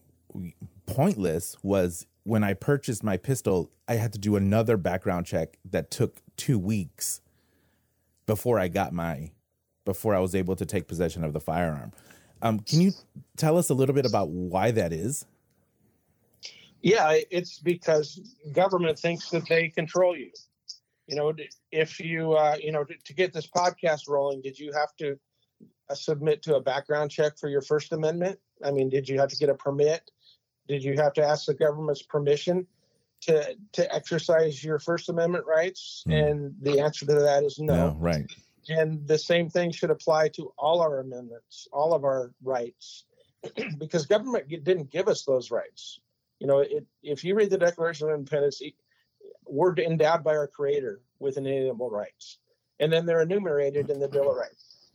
pointless 0.86 1.58
was 1.64 2.06
when 2.30 2.44
I 2.44 2.54
purchased 2.54 3.04
my 3.04 3.18
pistol, 3.18 3.72
I 3.88 3.96
had 3.96 4.14
to 4.14 4.20
do 4.20 4.36
another 4.36 4.78
background 4.78 5.26
check 5.26 5.58
that 5.66 5.90
took 5.90 6.22
two 6.38 6.60
weeks 6.60 7.22
before 8.28 8.60
I 8.60 8.68
got 8.68 8.94
my 8.94 9.32
before 9.84 10.14
I 10.14 10.20
was 10.20 10.36
able 10.36 10.56
to 10.56 10.66
take 10.66 10.88
possession 10.88 11.24
of 11.24 11.34
the 11.34 11.40
firearm. 11.40 11.92
Um, 12.44 12.60
can 12.60 12.82
you 12.82 12.92
tell 13.36 13.58
us 13.58 13.70
a 13.70 13.74
little 13.74 13.96
bit 13.96 14.06
about 14.06 14.30
why 14.30 14.70
that 14.72 14.94
is? 14.94 15.26
Yeah, 16.82 17.18
it's 17.32 17.58
because 17.58 18.22
government 18.52 19.00
thinks 19.00 19.30
that 19.32 19.48
they 19.50 19.70
control 19.70 20.16
you. 20.16 20.30
You 21.08 21.16
know, 21.16 21.34
if 21.72 22.00
you, 22.00 22.34
uh, 22.34 22.58
you 22.62 22.72
know, 22.72 22.84
to, 22.84 23.14
get 23.14 23.34
this 23.34 23.48
podcast 23.48 24.08
rolling, 24.08 24.42
did 24.42 24.60
you 24.60 24.72
have 24.74 24.96
to 24.98 25.20
uh, 25.90 25.96
submit 25.96 26.44
to 26.44 26.56
a 26.56 26.62
background 26.62 27.10
check 27.10 27.40
for 27.40 27.50
your 27.50 27.62
First 27.62 27.92
Amendment? 27.92 28.40
I 28.64 28.70
mean, 28.70 28.90
did 28.90 29.10
you 29.10 29.20
have 29.20 29.30
to 29.30 29.36
get 29.36 29.50
a 29.50 29.56
permit? 29.56 30.12
Did 30.70 30.84
you 30.84 30.94
have 30.94 31.14
to 31.14 31.26
ask 31.26 31.48
the 31.48 31.56
government's 31.56 32.04
permission 32.04 32.66
to 33.22 33.56
to 33.74 33.94
exercise 33.94 34.64
your 34.64 34.80
First 34.80 35.10
Amendment 35.10 35.46
rights? 35.46 36.04
Hmm. 36.06 36.12
And 36.14 36.56
the 36.62 36.80
answer 36.80 37.06
to 37.08 37.14
that 37.16 37.44
is 37.44 37.60
no. 37.60 37.98
right. 38.00 38.32
And 38.70 39.06
the 39.08 39.18
same 39.18 39.50
thing 39.50 39.72
should 39.72 39.90
apply 39.90 40.30
to 40.30 40.54
all 40.58 40.80
our 40.82 41.00
amendments, 41.00 41.68
all 41.74 41.94
of 41.94 42.04
our 42.04 42.32
rights, 42.44 43.06
because 43.80 44.06
government 44.06 44.48
didn't 44.48 44.92
give 44.92 45.08
us 45.08 45.24
those 45.24 45.50
rights. 45.50 46.00
You 46.40 46.46
know, 46.46 46.60
it, 46.60 46.86
if 47.02 47.24
you 47.24 47.36
read 47.36 47.50
the 47.50 47.58
Declaration 47.58 48.08
of 48.08 48.16
Independence, 48.16 48.62
we're 49.48 49.74
endowed 49.76 50.24
by 50.24 50.38
our 50.38 50.48
Creator 50.48 51.02
with 51.18 51.38
inalienable 51.38 51.90
rights, 51.90 52.38
and 52.80 52.94
then 52.94 53.08
they're 53.08 53.22
enumerated 53.22 53.90
in 53.90 54.00
the 54.00 54.08
Bill 54.08 54.30
of 54.30 54.38
Rights. 54.38 54.92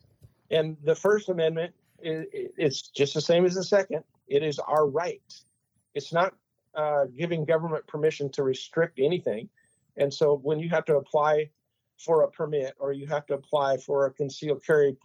And 0.51 0.77
the 0.85 0.95
First 0.95 1.29
Amendment, 1.29 1.75
is, 2.01 2.27
it's 2.33 2.83
just 2.83 3.15
the 3.15 3.21
same 3.21 3.45
as 3.45 3.55
the 3.55 3.65
Second. 3.65 4.05
It 4.29 4.43
is 4.43 4.59
our 4.61 4.87
right. 4.87 5.21
It's 5.95 6.13
not 6.13 6.35
uh, 6.75 7.07
giving 7.17 7.45
government 7.45 7.87
permission 7.87 8.31
to 8.33 8.43
restrict 8.43 8.99
anything. 8.99 9.49
And 9.97 10.13
so 10.13 10.37
when 10.43 10.59
you 10.59 10.69
have 10.71 10.85
to 10.87 10.97
apply 10.97 11.51
for 11.99 12.23
a 12.23 12.31
permit 12.31 12.75
or 12.79 12.93
you 12.93 13.07
have 13.07 13.27
to 13.27 13.35
apply 13.35 13.77
for 13.79 14.07
a 14.07 14.11
concealed 14.11 14.65
carry 14.65 14.97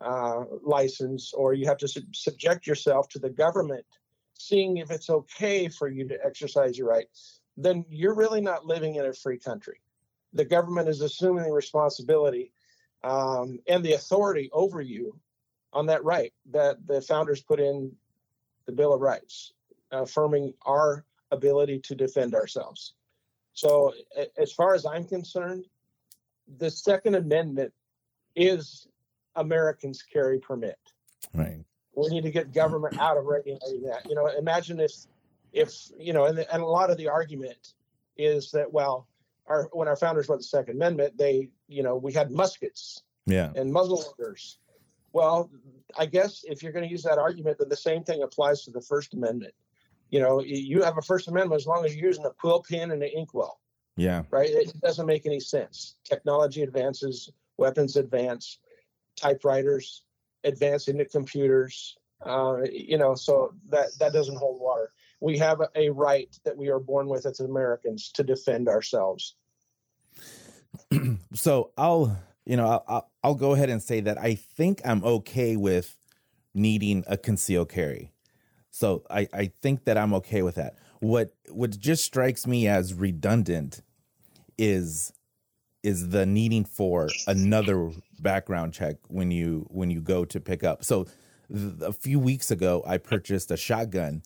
uh, 0.00 0.44
license 0.62 1.32
or 1.32 1.54
you 1.54 1.66
have 1.66 1.76
to 1.78 1.88
sub- 1.88 2.14
subject 2.14 2.66
yourself 2.66 3.08
to 3.08 3.18
the 3.18 3.30
government 3.30 3.84
seeing 4.34 4.78
if 4.78 4.90
it's 4.90 5.08
okay 5.08 5.68
for 5.68 5.88
you 5.88 6.08
to 6.08 6.18
exercise 6.24 6.76
your 6.76 6.88
right 6.88 7.06
then 7.56 7.84
you're 7.88 8.14
really 8.14 8.40
not 8.40 8.66
living 8.66 8.96
in 8.96 9.06
a 9.06 9.12
free 9.12 9.38
country 9.38 9.80
the 10.32 10.44
government 10.44 10.88
is 10.88 11.02
assuming 11.02 11.44
the 11.44 11.52
responsibility 11.52 12.52
um, 13.04 13.60
and 13.68 13.84
the 13.84 13.92
authority 13.92 14.50
over 14.52 14.80
you 14.80 15.16
on 15.72 15.86
that 15.86 16.02
right 16.04 16.32
that 16.50 16.84
the 16.86 17.00
founders 17.00 17.40
put 17.40 17.60
in 17.60 17.92
the 18.66 18.72
bill 18.72 18.92
of 18.92 19.00
rights 19.00 19.52
affirming 19.92 20.52
our 20.66 21.04
ability 21.30 21.78
to 21.78 21.94
defend 21.94 22.34
ourselves 22.34 22.94
so 23.52 23.92
as 24.38 24.52
far 24.52 24.74
as 24.74 24.84
i'm 24.86 25.04
concerned 25.04 25.64
the 26.58 26.70
Second 26.70 27.14
Amendment 27.14 27.72
is 28.36 28.88
Americans 29.36 30.02
carry 30.02 30.38
permit. 30.38 30.78
Right. 31.34 31.64
We 31.94 32.08
need 32.08 32.22
to 32.22 32.30
get 32.30 32.52
government 32.52 32.98
out 32.98 33.16
of 33.16 33.24
regulating 33.24 33.82
that. 33.82 34.08
You 34.08 34.14
know, 34.14 34.26
imagine 34.26 34.80
if, 34.80 34.92
if 35.52 35.74
you 35.98 36.12
know, 36.12 36.26
and, 36.26 36.38
and 36.38 36.62
a 36.62 36.66
lot 36.66 36.90
of 36.90 36.96
the 36.96 37.08
argument 37.08 37.74
is 38.16 38.50
that 38.52 38.72
well, 38.72 39.06
our 39.46 39.68
when 39.72 39.88
our 39.88 39.96
founders 39.96 40.28
wrote 40.28 40.38
the 40.38 40.44
Second 40.44 40.76
Amendment, 40.76 41.16
they, 41.18 41.50
you 41.68 41.82
know, 41.82 41.96
we 41.96 42.12
had 42.12 42.30
muskets 42.30 43.02
Yeah. 43.26 43.52
and 43.56 43.72
muzzle 43.72 44.14
loaders. 44.18 44.58
Well, 45.12 45.50
I 45.98 46.06
guess 46.06 46.44
if 46.48 46.62
you're 46.62 46.72
going 46.72 46.86
to 46.86 46.90
use 46.90 47.02
that 47.02 47.18
argument, 47.18 47.58
then 47.58 47.68
the 47.68 47.76
same 47.76 48.02
thing 48.02 48.22
applies 48.22 48.64
to 48.64 48.70
the 48.70 48.80
First 48.80 49.12
Amendment. 49.12 49.52
You 50.12 50.20
know, 50.20 50.42
you 50.42 50.82
have 50.82 50.98
a 50.98 51.02
First 51.02 51.26
Amendment 51.26 51.58
as 51.58 51.66
long 51.66 51.86
as 51.86 51.96
you're 51.96 52.06
using 52.06 52.26
a 52.26 52.30
quill 52.30 52.62
pen 52.62 52.90
and 52.90 53.02
an 53.02 53.10
inkwell 53.16 53.58
Yeah. 53.96 54.24
right? 54.30 54.50
It 54.50 54.78
doesn't 54.80 55.06
make 55.06 55.24
any 55.24 55.40
sense. 55.40 55.96
Technology 56.04 56.62
advances, 56.62 57.32
weapons 57.56 57.96
advance, 57.96 58.58
typewriters 59.16 60.04
advance 60.44 60.88
into 60.88 61.06
computers. 61.06 61.96
Uh, 62.24 62.58
you 62.70 62.98
know, 62.98 63.14
so 63.14 63.54
that 63.70 63.86
that 63.98 64.12
doesn't 64.12 64.36
hold 64.36 64.60
water. 64.60 64.92
We 65.20 65.38
have 65.38 65.62
a, 65.74 65.88
right 65.88 66.28
that 66.44 66.56
we 66.56 66.68
are 66.68 66.78
born 66.78 67.08
with 67.08 67.24
as 67.24 67.40
Americans 67.40 68.10
to 68.14 68.22
defend 68.22 68.68
ourselves. 68.68 69.34
so 71.32 71.70
I'll, 71.78 72.16
you 72.44 72.56
know, 72.56 72.82
I'll, 72.86 73.10
I'll 73.24 73.34
go 73.34 73.52
ahead 73.52 73.70
and 73.70 73.82
say 73.82 74.00
that 74.00 74.18
I 74.18 74.34
think 74.34 74.82
I'm 74.84 75.02
okay 75.04 75.56
with 75.56 75.96
needing 76.54 77.02
a 77.06 77.16
concealed 77.16 77.70
carry. 77.70 78.12
So 78.72 79.04
I, 79.10 79.28
I 79.32 79.52
think 79.60 79.84
that 79.84 79.96
I'm 79.96 80.14
okay 80.14 80.42
with 80.42 80.56
that. 80.56 80.76
What 81.00 81.34
what 81.48 81.78
just 81.78 82.04
strikes 82.04 82.46
me 82.46 82.66
as 82.66 82.94
redundant 82.94 83.82
is 84.58 85.12
is 85.82 86.08
the 86.08 86.24
needing 86.24 86.64
for 86.64 87.08
another 87.26 87.90
background 88.20 88.72
check 88.72 88.96
when 89.08 89.30
you 89.30 89.66
when 89.68 89.90
you 89.90 90.00
go 90.00 90.24
to 90.24 90.40
pick 90.40 90.64
up. 90.64 90.84
So 90.84 91.06
th- 91.52 91.74
a 91.82 91.92
few 91.92 92.18
weeks 92.18 92.50
ago 92.50 92.82
I 92.86 92.96
purchased 92.96 93.50
a 93.50 93.56
shotgun 93.56 94.22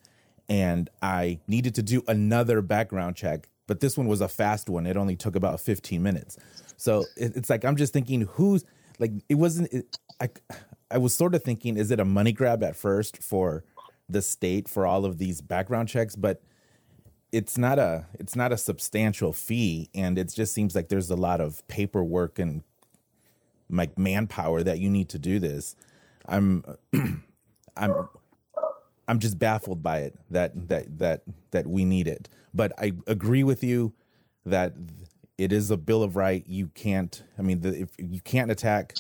and 0.49 0.89
I 1.03 1.41
needed 1.49 1.75
to 1.75 1.83
do 1.83 2.05
another 2.07 2.63
background 2.63 3.17
check, 3.17 3.49
but 3.67 3.81
this 3.81 3.99
one 3.99 4.07
was 4.07 4.21
a 4.21 4.29
fast 4.29 4.69
one. 4.69 4.87
It 4.87 4.97
only 4.97 5.17
took 5.17 5.35
about 5.35 5.61
15 5.61 6.01
minutes. 6.01 6.39
So 6.77 7.05
it, 7.17 7.33
it's 7.35 7.51
like 7.51 7.65
I'm 7.65 7.77
just 7.77 7.93
thinking 7.93 8.23
who's 8.35 8.65
like 9.01 9.11
it 9.29 9.35
wasn't 9.35 9.73
it, 9.73 9.99
I 10.21 10.29
I 10.89 10.99
was 10.99 11.17
sort 11.17 11.35
of 11.35 11.43
thinking 11.43 11.77
is 11.77 11.91
it 11.91 11.99
a 11.99 12.05
money 12.05 12.33
grab 12.33 12.63
at 12.63 12.77
first 12.77 13.23
for 13.25 13.65
the 14.09 14.23
state 14.23 14.69
for 14.69 14.87
all 14.87 15.05
of 15.05 15.19
these 15.19 15.41
background 15.41 15.89
checks, 15.89 16.17
but 16.17 16.43
it's 17.33 17.59
not 17.59 17.79
a 17.79 18.07
it's 18.15 18.37
not 18.37 18.53
a 18.53 18.57
substantial 18.57 19.33
fee 19.33 19.91
and 19.95 20.19
it 20.19 20.33
just 20.33 20.55
seems 20.55 20.75
like 20.75 20.89
there's 20.89 21.11
a 21.11 21.17
lot 21.17 21.41
of 21.41 21.67
paperwork 21.69 22.39
and 22.39 22.63
like 23.69 23.99
manpower 23.99 24.63
that 24.63 24.79
you 24.79 24.89
need 24.89 25.09
to 25.11 25.19
do 25.19 25.39
this. 25.39 25.75
I'm 26.27 26.65
I'm 27.77 28.09
I'm 29.09 29.19
just 29.19 29.39
baffled 29.39 29.83
by 29.83 29.99
it 30.01 30.19
that 30.31 30.69
that 30.69 30.99
that 30.99 31.23
that 31.51 31.67
we 31.67 31.85
need 31.85 32.09
it. 32.09 32.29
But 32.55 32.73
I 32.79 32.93
agree 33.07 33.45
with 33.45 33.63
you 33.63 33.93
that 34.45 34.75
it 35.37 35.53
is 35.53 35.71
a 35.71 35.77
bill 35.77 36.03
of 36.03 36.17
right. 36.17 36.45
You 36.47 36.69
can't 36.69 37.23
I 37.39 37.43
mean 37.43 37.61
the, 37.61 37.83
if 37.83 37.91
you 37.99 38.21
can't 38.21 38.51
attack 38.51 38.95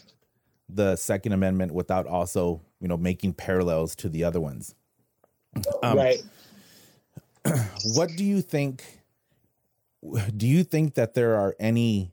the 0.68 0.96
second 0.96 1.32
amendment 1.32 1.72
without 1.72 2.06
also, 2.06 2.60
you 2.80 2.88
know, 2.88 2.96
making 2.96 3.34
parallels 3.34 3.94
to 3.96 4.08
the 4.08 4.24
other 4.24 4.40
ones. 4.40 4.74
Um, 5.82 5.98
right. 5.98 6.22
what 7.94 8.10
do 8.16 8.24
you 8.24 8.42
think 8.42 8.82
do 10.36 10.46
you 10.46 10.64
think 10.64 10.94
that 10.94 11.14
there 11.14 11.36
are 11.36 11.56
any 11.58 12.12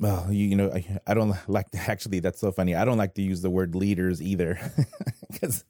well 0.00 0.26
you, 0.30 0.48
you 0.48 0.56
know 0.56 0.70
I, 0.72 0.98
I 1.06 1.14
don't 1.14 1.36
like 1.48 1.70
to 1.72 1.78
actually 1.78 2.20
that's 2.20 2.40
so 2.40 2.52
funny 2.52 2.74
i 2.74 2.84
don't 2.84 2.98
like 2.98 3.14
to 3.14 3.22
use 3.22 3.42
the 3.42 3.50
word 3.50 3.74
leaders 3.74 4.22
either 4.22 4.58
because 5.30 5.64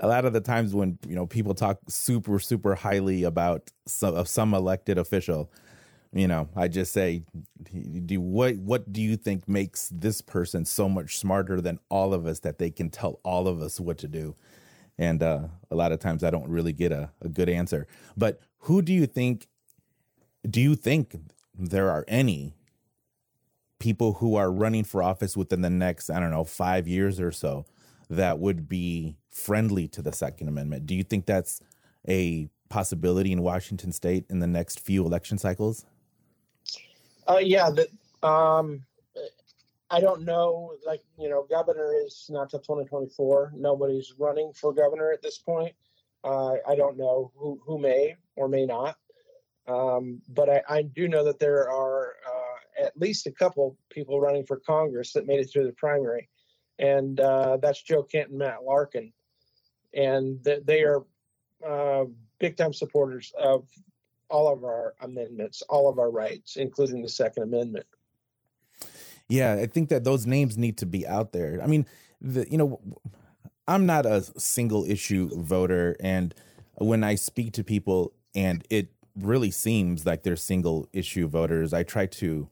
a 0.00 0.08
lot 0.08 0.24
of 0.24 0.32
the 0.32 0.40
times 0.40 0.74
when 0.74 0.98
you 1.06 1.14
know 1.14 1.26
people 1.26 1.54
talk 1.54 1.78
super 1.88 2.38
super 2.38 2.74
highly 2.74 3.24
about 3.24 3.70
some 3.86 4.14
of 4.14 4.28
some 4.28 4.54
elected 4.54 4.98
official 4.98 5.50
you 6.12 6.26
know 6.26 6.48
i 6.56 6.66
just 6.66 6.92
say 6.92 7.22
do 8.06 8.20
what 8.20 8.56
what 8.56 8.92
do 8.92 9.00
you 9.00 9.16
think 9.16 9.48
makes 9.48 9.90
this 9.90 10.20
person 10.20 10.64
so 10.64 10.88
much 10.88 11.18
smarter 11.18 11.60
than 11.60 11.78
all 11.90 12.14
of 12.14 12.26
us 12.26 12.40
that 12.40 12.58
they 12.58 12.70
can 12.70 12.90
tell 12.90 13.20
all 13.24 13.46
of 13.46 13.60
us 13.60 13.78
what 13.78 13.98
to 13.98 14.08
do 14.08 14.34
and 14.98 15.22
uh, 15.22 15.48
a 15.70 15.74
lot 15.74 15.92
of 15.92 16.00
times 16.00 16.24
I 16.24 16.30
don't 16.30 16.48
really 16.48 16.72
get 16.72 16.92
a, 16.92 17.10
a 17.22 17.28
good 17.28 17.48
answer. 17.48 17.86
But 18.16 18.40
who 18.60 18.82
do 18.82 18.92
you 18.92 19.06
think? 19.06 19.46
Do 20.48 20.60
you 20.60 20.74
think 20.74 21.16
there 21.54 21.90
are 21.90 22.04
any 22.08 22.54
people 23.78 24.14
who 24.14 24.34
are 24.34 24.50
running 24.50 24.84
for 24.84 25.02
office 25.02 25.36
within 25.36 25.62
the 25.62 25.70
next 25.70 26.10
I 26.10 26.18
don't 26.20 26.30
know 26.30 26.44
five 26.44 26.88
years 26.88 27.20
or 27.20 27.30
so 27.30 27.64
that 28.10 28.38
would 28.38 28.68
be 28.68 29.16
friendly 29.30 29.88
to 29.88 30.02
the 30.02 30.12
Second 30.12 30.48
Amendment? 30.48 30.86
Do 30.86 30.94
you 30.94 31.04
think 31.04 31.26
that's 31.26 31.60
a 32.08 32.48
possibility 32.68 33.32
in 33.32 33.42
Washington 33.42 33.92
State 33.92 34.24
in 34.28 34.40
the 34.40 34.46
next 34.46 34.80
few 34.80 35.04
election 35.04 35.38
cycles? 35.38 35.84
Uh, 37.26 37.38
yeah. 37.38 37.70
The, 37.70 38.26
um, 38.26 38.84
I 39.90 40.00
don't 40.00 40.22
know. 40.22 40.72
Like 40.86 41.02
you 41.18 41.28
know, 41.28 41.46
governor 41.48 41.92
is 42.04 42.26
not 42.28 42.50
till 42.50 42.60
2024. 42.60 43.52
Nobody's 43.56 44.14
running 44.18 44.52
for 44.52 44.72
governor 44.72 45.12
at 45.12 45.22
this 45.22 45.38
point. 45.38 45.74
Uh, 46.24 46.54
I 46.66 46.74
don't 46.76 46.98
know 46.98 47.32
who 47.36 47.60
who 47.64 47.78
may 47.78 48.16
or 48.36 48.48
may 48.48 48.66
not. 48.66 48.96
Um, 49.66 50.22
but 50.28 50.48
I, 50.48 50.62
I 50.68 50.82
do 50.82 51.08
know 51.08 51.24
that 51.24 51.38
there 51.38 51.70
are 51.70 52.14
uh, 52.26 52.84
at 52.86 52.98
least 52.98 53.26
a 53.26 53.30
couple 53.30 53.76
people 53.90 54.20
running 54.20 54.46
for 54.46 54.56
Congress 54.56 55.12
that 55.12 55.26
made 55.26 55.40
it 55.40 55.50
through 55.50 55.66
the 55.66 55.72
primary, 55.72 56.28
and 56.78 57.20
uh, 57.20 57.58
that's 57.58 57.82
Joe 57.82 58.02
Kent 58.02 58.30
and 58.30 58.38
Matt 58.38 58.64
Larkin, 58.64 59.12
and 59.94 60.42
th- 60.42 60.62
they 60.64 60.84
are 60.84 61.04
uh, 61.66 62.04
big 62.38 62.56
time 62.56 62.72
supporters 62.72 63.32
of 63.38 63.66
all 64.30 64.52
of 64.52 64.64
our 64.64 64.94
amendments, 65.00 65.62
all 65.68 65.88
of 65.88 65.98
our 65.98 66.10
rights, 66.10 66.56
including 66.56 67.02
the 67.02 67.08
Second 67.08 67.42
Amendment. 67.44 67.86
Yeah, 69.28 69.54
I 69.54 69.66
think 69.66 69.90
that 69.90 70.04
those 70.04 70.26
names 70.26 70.56
need 70.56 70.78
to 70.78 70.86
be 70.86 71.06
out 71.06 71.32
there. 71.32 71.60
I 71.62 71.66
mean, 71.66 71.86
the, 72.20 72.46
you 72.50 72.56
know, 72.56 72.80
I'm 73.66 73.84
not 73.84 74.06
a 74.06 74.22
single 74.22 74.84
issue 74.84 75.28
voter, 75.34 75.96
and 76.00 76.34
when 76.76 77.04
I 77.04 77.16
speak 77.16 77.52
to 77.54 77.64
people, 77.64 78.12
and 78.34 78.64
it 78.70 78.88
really 79.14 79.50
seems 79.50 80.06
like 80.06 80.22
they're 80.22 80.36
single 80.36 80.88
issue 80.92 81.28
voters, 81.28 81.74
I 81.74 81.82
try 81.82 82.06
to, 82.06 82.48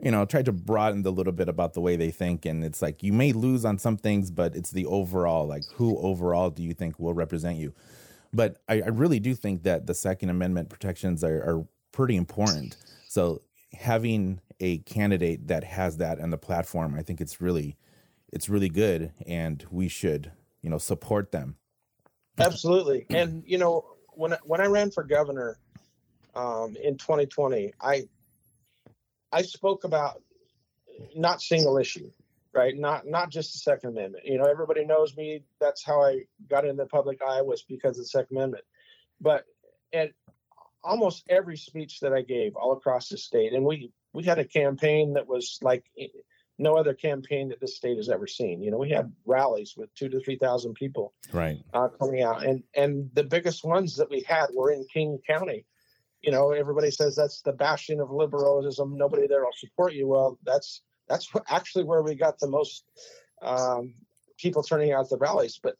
you 0.00 0.10
know, 0.10 0.24
try 0.24 0.42
to 0.42 0.52
broaden 0.52 1.02
the 1.02 1.12
little 1.12 1.32
bit 1.32 1.48
about 1.48 1.74
the 1.74 1.80
way 1.80 1.96
they 1.96 2.10
think, 2.10 2.46
and 2.46 2.64
it's 2.64 2.80
like 2.80 3.02
you 3.02 3.12
may 3.12 3.32
lose 3.32 3.64
on 3.64 3.78
some 3.78 3.98
things, 3.98 4.30
but 4.30 4.56
it's 4.56 4.70
the 4.70 4.86
overall, 4.86 5.46
like 5.46 5.64
who 5.74 5.98
overall 5.98 6.50
do 6.50 6.62
you 6.62 6.72
think 6.72 6.98
will 6.98 7.14
represent 7.14 7.58
you? 7.58 7.74
But 8.32 8.58
I, 8.68 8.80
I 8.80 8.88
really 8.88 9.20
do 9.20 9.34
think 9.34 9.62
that 9.64 9.86
the 9.86 9.94
Second 9.94 10.30
Amendment 10.30 10.68
protections 10.68 11.22
are, 11.22 11.36
are 11.36 11.66
pretty 11.92 12.16
important. 12.16 12.76
So 13.08 13.42
having 13.74 14.40
a 14.60 14.78
candidate 14.78 15.48
that 15.48 15.64
has 15.64 15.96
that 15.98 16.20
on 16.20 16.30
the 16.30 16.38
platform, 16.38 16.94
I 16.94 17.02
think 17.02 17.20
it's 17.20 17.40
really, 17.40 17.76
it's 18.32 18.48
really 18.48 18.68
good, 18.68 19.12
and 19.26 19.64
we 19.70 19.88
should, 19.88 20.32
you 20.62 20.70
know, 20.70 20.78
support 20.78 21.32
them. 21.32 21.56
Absolutely, 22.38 23.06
and 23.10 23.42
you 23.46 23.58
know, 23.58 23.84
when 24.14 24.32
I- 24.32 24.38
when 24.44 24.60
I 24.60 24.66
ran 24.66 24.90
for 24.90 25.04
governor 25.04 25.58
um, 26.34 26.76
in 26.82 26.96
2020, 26.96 27.72
I 27.80 28.08
I 29.32 29.42
spoke 29.42 29.84
about 29.84 30.22
not 31.16 31.42
single 31.42 31.76
issue, 31.78 32.10
right? 32.52 32.76
Not 32.76 33.06
not 33.06 33.30
just 33.30 33.52
the 33.52 33.58
Second 33.58 33.90
Amendment. 33.90 34.24
You 34.24 34.38
know, 34.38 34.44
everybody 34.44 34.84
knows 34.84 35.16
me. 35.16 35.44
That's 35.60 35.84
how 35.84 36.02
I 36.02 36.22
got 36.48 36.64
in 36.64 36.76
the 36.76 36.86
public 36.86 37.20
eye 37.22 37.42
was 37.42 37.62
because 37.62 37.98
of 37.98 38.04
the 38.04 38.08
Second 38.08 38.36
Amendment. 38.36 38.64
But 39.20 39.44
at 39.92 40.10
almost 40.84 41.24
every 41.28 41.56
speech 41.56 42.00
that 42.00 42.12
I 42.12 42.22
gave 42.22 42.54
all 42.56 42.72
across 42.72 43.08
the 43.08 43.18
state, 43.18 43.52
and 43.52 43.64
we 43.64 43.90
we 44.12 44.22
had 44.22 44.38
a 44.38 44.44
campaign 44.44 45.14
that 45.14 45.26
was 45.26 45.58
like 45.62 45.84
no 46.58 46.76
other 46.76 46.94
campaign 46.94 47.48
that 47.48 47.60
this 47.60 47.76
state 47.76 47.96
has 47.96 48.08
ever 48.08 48.26
seen. 48.26 48.62
You 48.62 48.70
know, 48.70 48.78
we 48.78 48.90
had 48.90 49.12
rallies 49.24 49.74
with 49.76 49.92
two 49.94 50.08
to 50.10 50.20
three 50.20 50.36
thousand 50.36 50.74
people 50.74 51.12
Right. 51.32 51.58
uh, 51.72 51.88
coming 51.88 52.22
out, 52.22 52.44
and 52.44 52.62
and 52.76 53.10
the 53.14 53.24
biggest 53.24 53.64
ones 53.64 53.96
that 53.96 54.10
we 54.10 54.22
had 54.22 54.46
were 54.54 54.70
in 54.70 54.86
King 54.92 55.18
County. 55.26 55.64
You 56.22 56.32
know, 56.32 56.52
everybody 56.52 56.90
says 56.90 57.16
that's 57.16 57.42
the 57.42 57.52
bastion 57.52 58.00
of 58.00 58.10
liberalism. 58.10 58.96
Nobody 58.96 59.26
there 59.26 59.42
will 59.42 59.50
support 59.56 59.94
you. 59.94 60.06
Well, 60.06 60.38
that's 60.44 60.82
that's 61.08 61.30
actually 61.48 61.84
where 61.84 62.02
we 62.02 62.14
got 62.14 62.38
the 62.38 62.48
most 62.48 62.84
um, 63.42 63.94
people 64.38 64.62
turning 64.62 64.92
out 64.92 65.04
at 65.04 65.10
the 65.10 65.18
rallies. 65.18 65.58
But 65.62 65.76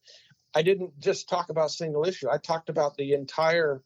I 0.55 0.63
didn't 0.63 0.99
just 1.01 1.29
talk 1.29 1.49
about 1.49 1.71
single 1.71 2.05
issue. 2.05 2.29
I 2.31 2.39
talked 2.39 2.69
about 2.69 2.97
the 2.97 3.15
entire 3.15 3.83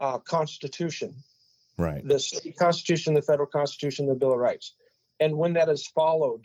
uh, 0.00 0.18
Constitution, 0.18 1.14
Right. 1.78 2.06
the 2.06 2.18
state 2.18 2.56
Constitution, 2.56 3.14
the 3.14 3.22
federal 3.22 3.48
Constitution, 3.48 4.06
the 4.06 4.14
Bill 4.14 4.32
of 4.32 4.38
Rights, 4.38 4.74
and 5.20 5.36
when 5.36 5.54
that 5.54 5.68
is 5.68 5.86
followed, 5.86 6.44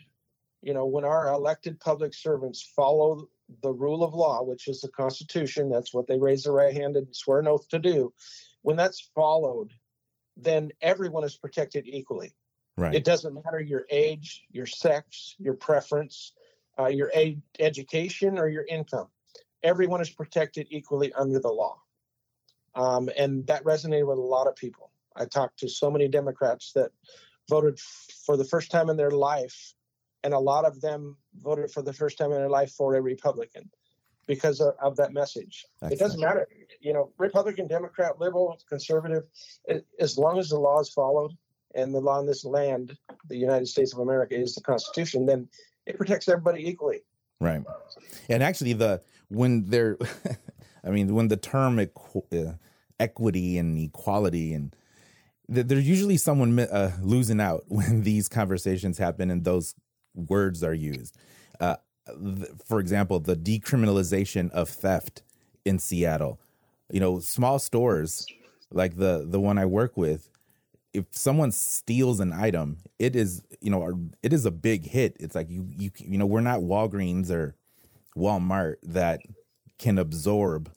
you 0.62 0.74
know, 0.74 0.86
when 0.86 1.06
our 1.06 1.28
elected 1.34 1.80
public 1.80 2.14
servants 2.14 2.62
follow 2.76 3.30
the 3.62 3.72
rule 3.72 4.04
of 4.04 4.14
law, 4.14 4.44
which 4.44 4.68
is 4.68 4.82
the 4.82 4.90
Constitution, 4.90 5.70
that's 5.70 5.94
what 5.94 6.08
they 6.08 6.18
raise 6.20 6.44
their 6.44 6.54
right 6.54 6.74
hand 6.74 6.98
and 6.98 7.08
swear 7.16 7.40
an 7.40 7.48
oath 7.48 7.68
to 7.70 7.80
do. 7.80 8.14
When 8.62 8.76
that's 8.76 9.10
followed, 9.16 9.72
then 10.36 10.72
everyone 10.82 11.24
is 11.24 11.36
protected 11.38 11.88
equally. 11.88 12.34
Right. 12.78 12.94
It 12.94 13.04
doesn't 13.04 13.34
matter 13.34 13.60
your 13.60 13.86
age, 13.90 14.44
your 14.52 14.66
sex, 14.66 15.36
your 15.40 15.56
preference, 15.56 16.34
uh, 16.78 16.88
your 16.88 17.12
a- 17.16 17.40
education, 17.60 18.38
or 18.38 18.48
your 18.48 18.66
income. 18.66 19.08
Everyone 19.64 20.02
is 20.02 20.10
protected 20.10 20.68
equally 20.70 21.12
under 21.14 21.40
the 21.40 21.50
law. 21.50 21.82
Um, 22.78 23.10
and 23.18 23.46
that 23.48 23.64
resonated 23.64 24.08
with 24.08 24.18
a 24.18 24.22
lot 24.22 24.48
of 24.48 24.56
people. 24.56 24.92
I 25.16 25.26
talked 25.26 25.60
to 25.60 25.70
so 25.70 25.90
many 25.90 26.08
Democrats 26.08 26.72
that 26.74 26.92
voted 27.50 27.74
f- 27.74 28.08
for 28.26 28.38
the 28.38 28.46
first 28.46 28.70
time 28.72 28.90
in 28.90 28.98
their 28.98 29.12
life, 29.12 29.74
and 30.24 30.34
a 30.34 30.40
lot 30.40 30.64
of 30.64 30.80
them 30.80 31.18
voted 31.42 31.72
for 31.72 31.82
the 31.82 31.94
first 31.94 32.18
time 32.18 32.32
in 32.32 32.38
their 32.38 32.50
life 32.50 32.72
for 32.72 32.96
a 32.96 33.02
Republican 33.02 33.70
because 34.28 34.62
of, 34.62 34.76
of 34.80 34.96
that 34.98 35.12
message. 35.12 35.66
It 35.82 35.98
doesn't 36.00 36.20
matter, 36.20 36.48
you 36.82 36.94
know, 36.94 37.12
Republican, 37.18 37.68
Democrat, 37.68 38.20
liberal, 38.20 38.60
conservative, 38.70 39.24
a- 39.70 39.82
as 40.00 40.18
long 40.18 40.38
as 40.38 40.50
the 40.50 40.60
law 40.60 40.80
is 40.80 40.90
followed 40.90 41.32
and 41.76 41.94
the 41.94 42.00
law 42.00 42.20
in 42.20 42.26
this 42.26 42.46
land, 42.46 42.98
the 43.30 43.38
United 43.38 43.68
States 43.68 43.94
of 43.94 44.00
America, 44.00 44.36
is 44.36 44.54
the 44.54 44.62
Constitution, 44.62 45.26
then 45.26 45.48
it 45.86 45.98
protects 45.98 46.28
everybody 46.28 46.68
equally. 46.68 47.02
Right. 47.40 47.64
And 48.30 48.44
actually, 48.44 48.74
the 48.74 49.02
when 49.30 49.66
they're, 49.66 49.98
I 50.84 50.90
mean, 50.90 51.14
when 51.14 51.28
the 51.28 51.38
term 51.38 51.78
equ- 51.78 52.50
uh, 52.50 52.54
equity 53.00 53.58
and 53.58 53.78
equality 53.78 54.54
and 54.54 54.76
th- 55.54 55.68
there's 55.68 55.88
usually 55.88 56.18
someone 56.18 56.60
uh, 56.60 56.92
losing 57.02 57.40
out 57.40 57.64
when 57.68 58.04
these 58.04 58.28
conversations 58.28 58.98
happen 58.98 59.32
and 59.32 59.44
those 59.44 59.76
words 60.16 60.64
are 60.64 60.74
used. 60.74 61.16
Uh, 61.60 61.76
th- 62.08 62.50
for 62.66 62.80
example, 62.80 63.20
the 63.20 63.36
decriminalization 63.36 64.50
of 64.52 64.70
theft 64.70 65.24
in 65.66 65.80
Seattle. 65.80 66.40
You 66.92 67.00
know, 67.00 67.20
small 67.20 67.60
stores 67.60 68.26
like 68.72 68.98
the 68.98 69.26
the 69.28 69.40
one 69.40 69.58
I 69.58 69.66
work 69.66 69.98
with, 69.98 70.30
if 70.94 71.06
someone 71.12 71.52
steals 71.52 72.20
an 72.20 72.32
item, 72.34 72.78
it 72.98 73.16
is 73.16 73.44
you 73.60 73.70
know 73.70 74.10
it 74.24 74.32
is 74.32 74.46
a 74.46 74.52
big 74.52 74.86
hit. 74.86 75.18
It's 75.20 75.36
like 75.36 75.50
you 75.50 75.68
you 75.76 75.92
you 75.98 76.18
know 76.18 76.26
we're 76.26 76.42
not 76.42 76.62
Walgreens 76.62 77.30
or 77.30 77.56
Walmart 78.16 78.76
that 78.84 79.20
can 79.78 79.98
absorb 79.98 80.72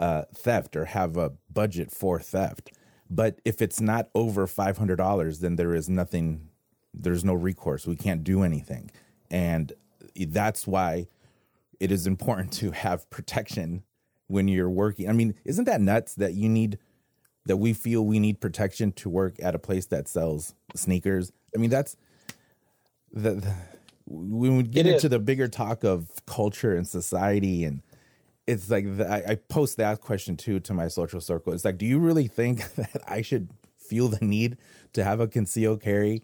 uh, 0.00 0.24
theft 0.34 0.74
or 0.74 0.86
have 0.86 1.16
a 1.16 1.32
budget 1.52 1.92
for 1.92 2.18
theft. 2.18 2.72
But 3.08 3.40
if 3.44 3.62
it's 3.62 3.80
not 3.80 4.08
over 4.16 4.48
five 4.48 4.78
hundred 4.78 4.96
dollars, 4.96 5.40
then 5.40 5.56
there 5.56 5.74
is 5.74 5.88
nothing. 5.88 6.48
There's 6.94 7.24
no 7.24 7.34
recourse. 7.34 7.86
We 7.86 7.96
can't 7.96 8.24
do 8.24 8.42
anything, 8.42 8.90
and 9.30 9.72
that's 10.28 10.66
why 10.66 11.06
it 11.80 11.92
is 11.92 12.06
important 12.06 12.52
to 12.62 12.72
have 12.72 13.08
protection 13.10 13.84
when 14.28 14.48
you're 14.48 14.70
working. 14.70 15.08
I 15.08 15.12
mean, 15.12 15.34
isn't 15.44 15.64
that 15.66 15.80
nuts 15.80 16.14
that 16.16 16.34
you 16.34 16.48
need 16.48 16.78
that 17.46 17.56
we 17.58 17.72
feel 17.72 18.04
we 18.06 18.20
need 18.20 18.40
protection 18.40 18.92
to 18.92 19.08
work 19.08 19.36
at 19.42 19.54
a 19.54 19.58
place 19.58 19.86
that 19.86 20.08
sells 20.08 20.54
sneakers? 20.76 21.32
I 21.54 21.58
mean, 21.58 21.70
that's 21.70 21.96
the, 23.12 23.34
the 23.34 23.54
when 24.06 24.56
we 24.56 24.62
get 24.64 24.86
It 24.86 24.94
into 24.94 25.06
is. 25.06 25.10
the 25.10 25.18
bigger 25.18 25.48
talk 25.48 25.84
of 25.84 26.08
culture 26.26 26.74
and 26.76 26.86
society 26.86 27.64
and 27.64 27.82
it's 28.50 28.68
like 28.68 28.96
the, 28.96 29.08
I, 29.08 29.32
I 29.32 29.34
post 29.36 29.76
that 29.76 30.00
question 30.00 30.36
too 30.36 30.60
to 30.60 30.74
my 30.74 30.88
social 30.88 31.20
circle. 31.20 31.52
It's 31.52 31.64
like, 31.64 31.78
do 31.78 31.86
you 31.86 31.98
really 31.98 32.26
think 32.26 32.74
that 32.74 33.02
I 33.06 33.22
should 33.22 33.50
feel 33.78 34.08
the 34.08 34.24
need 34.24 34.56
to 34.92 35.04
have 35.04 35.20
a 35.20 35.28
concealed 35.28 35.80
carry 35.80 36.22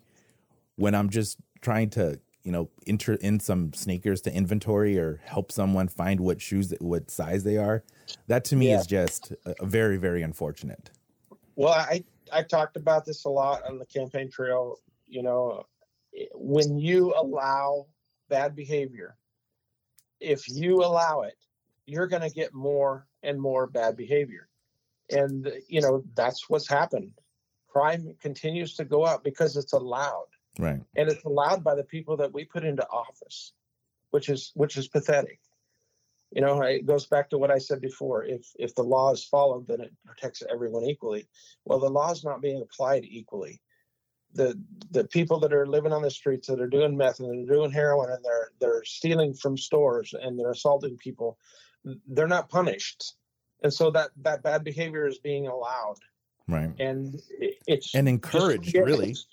when 0.75 0.95
I'm 0.95 1.09
just 1.09 1.39
trying 1.61 1.91
to, 1.91 2.21
you 2.43 2.53
know, 2.53 2.69
enter 2.87 3.15
in 3.15 3.41
some 3.41 3.73
sneakers 3.73 4.21
to 4.23 4.33
inventory 4.33 4.99
or 4.99 5.21
help 5.25 5.53
someone 5.53 5.89
find 5.89 6.21
what 6.21 6.41
shoes, 6.41 6.75
what 6.81 7.11
size 7.11 7.45
they 7.45 7.57
are? 7.57 7.85
That 8.27 8.45
to 8.47 8.57
me 8.57 8.69
Yeah. 8.69 8.81
is 8.81 8.87
just 8.87 9.33
a, 9.45 9.55
a 9.61 9.67
very, 9.67 9.97
very 9.97 10.23
unfortunate. 10.23 10.91
Well, 11.55 11.73
I 11.73 12.05
I 12.33 12.43
talked 12.43 12.77
about 12.77 13.05
this 13.05 13.25
a 13.25 13.29
lot 13.29 13.63
on 13.65 13.79
the 13.79 13.87
campaign 13.87 14.31
trail. 14.31 14.77
You 15.07 15.23
know, 15.23 15.65
when 16.35 16.77
you 16.79 17.15
allow 17.17 17.87
bad 18.29 18.55
behavior, 18.57 19.17
if 20.21 20.49
you 20.49 20.85
allow 20.85 21.23
it, 21.23 21.37
you're 21.87 22.09
going 22.09 22.23
to 22.23 22.31
get 22.31 22.53
more 22.53 23.07
and 23.23 23.41
more 23.41 23.67
bad 23.67 23.97
behavior, 23.97 24.49
and 25.11 25.51
you 25.69 25.81
know 25.81 26.03
that's 26.15 26.49
what's 26.51 26.69
happened. 26.69 27.13
Crime 27.69 28.15
continues 28.21 28.75
to 28.75 28.85
go 28.85 29.03
up 29.03 29.23
because 29.23 29.57
it's 29.57 29.73
allowed, 29.73 30.27
Right. 30.59 30.81
and 30.97 31.09
it's 31.11 31.25
allowed 31.25 31.63
by 31.63 31.75
the 31.75 31.85
people 31.85 32.17
that 32.19 32.33
we 32.33 32.45
put 32.45 32.65
into 32.65 32.87
office, 32.89 33.53
which 34.11 34.29
is 34.29 34.53
which 34.55 34.77
is 34.77 34.89
pathetic. 34.89 35.41
You 36.33 36.41
know, 36.41 36.61
it 36.63 36.87
goes 36.87 37.07
back 37.07 37.31
to 37.31 37.39
what 37.39 37.53
I 37.53 37.59
said 37.59 37.81
before. 37.81 38.25
If 38.25 38.47
if 38.59 38.75
the 38.75 38.83
law 38.83 39.13
is 39.13 39.25
followed, 39.25 39.69
then 39.69 39.81
it 39.81 39.93
protects 40.05 40.43
everyone 40.51 40.85
equally. 40.85 41.29
Well, 41.65 41.79
the 41.79 41.89
law 41.89 42.11
is 42.11 42.25
not 42.25 42.43
being 42.43 42.61
applied 42.63 43.05
equally. 43.05 43.61
The 44.35 44.61
the 44.91 45.05
people 45.05 45.39
that 45.41 45.53
are 45.53 45.67
living 45.67 45.93
on 45.93 46.03
the 46.03 46.11
streets 46.11 46.49
that 46.49 46.61
are 46.61 46.67
doing 46.67 46.97
meth 46.97 47.21
and 47.21 47.47
they're 47.49 47.57
doing 47.57 47.71
heroin 47.71 48.11
and 48.11 48.25
they're 48.25 48.51
they're 48.61 48.85
stealing 48.85 49.35
from 49.35 49.57
stores 49.57 50.15
and 50.21 50.39
they're 50.39 50.51
assaulting 50.51 50.97
people, 50.97 51.39
they're 52.09 52.29
not 52.29 52.49
punished, 52.49 53.15
and 53.63 53.73
so 53.73 53.91
that 53.93 54.11
that 54.23 54.43
bad 54.43 54.65
behavior 54.65 55.07
is 55.07 55.19
being 55.19 55.47
allowed, 55.47 55.97
Right. 56.49 56.71
and 56.79 57.21
it's 57.67 57.95
And 57.95 58.07
just- 58.07 58.13
encouraged, 58.15 58.75
really. 58.75 59.15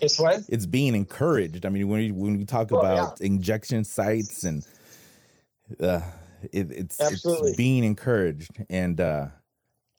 It's 0.00 0.18
what? 0.18 0.40
It's 0.50 0.66
being 0.66 0.94
encouraged. 0.94 1.64
I 1.64 1.70
mean, 1.70 1.88
when 1.88 2.00
we, 2.00 2.12
when 2.12 2.36
we 2.36 2.44
talk 2.44 2.70
about 2.70 3.18
injection 3.22 3.82
sites 3.82 4.44
and 4.44 4.62
uh, 5.80 6.02
it, 6.52 6.70
it's 6.70 7.00
Absolutely. 7.00 7.48
it's 7.50 7.56
being 7.56 7.82
encouraged 7.82 8.50
and 8.68 9.00
uh, 9.00 9.28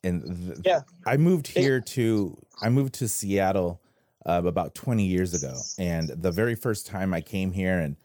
and 0.04 0.24
th- 0.54 0.60
Yeah. 0.63 0.82
I 1.08 1.18
moved 1.18 1.48
here 1.48 1.82
to 1.82 2.38
I 2.62 2.70
moved 2.70 2.94
to 2.96 3.08
Seattle 3.08 3.82
uh, 4.24 4.44
about 4.46 4.76
20 4.76 5.04
years 5.04 5.34
ago. 5.34 5.60
And 5.80 6.10
the 6.10 6.32
very 6.32 6.54
first 6.54 6.86
time 6.86 7.12
I 7.12 7.22
came 7.22 7.52
here, 7.52 7.80
and 7.80 7.96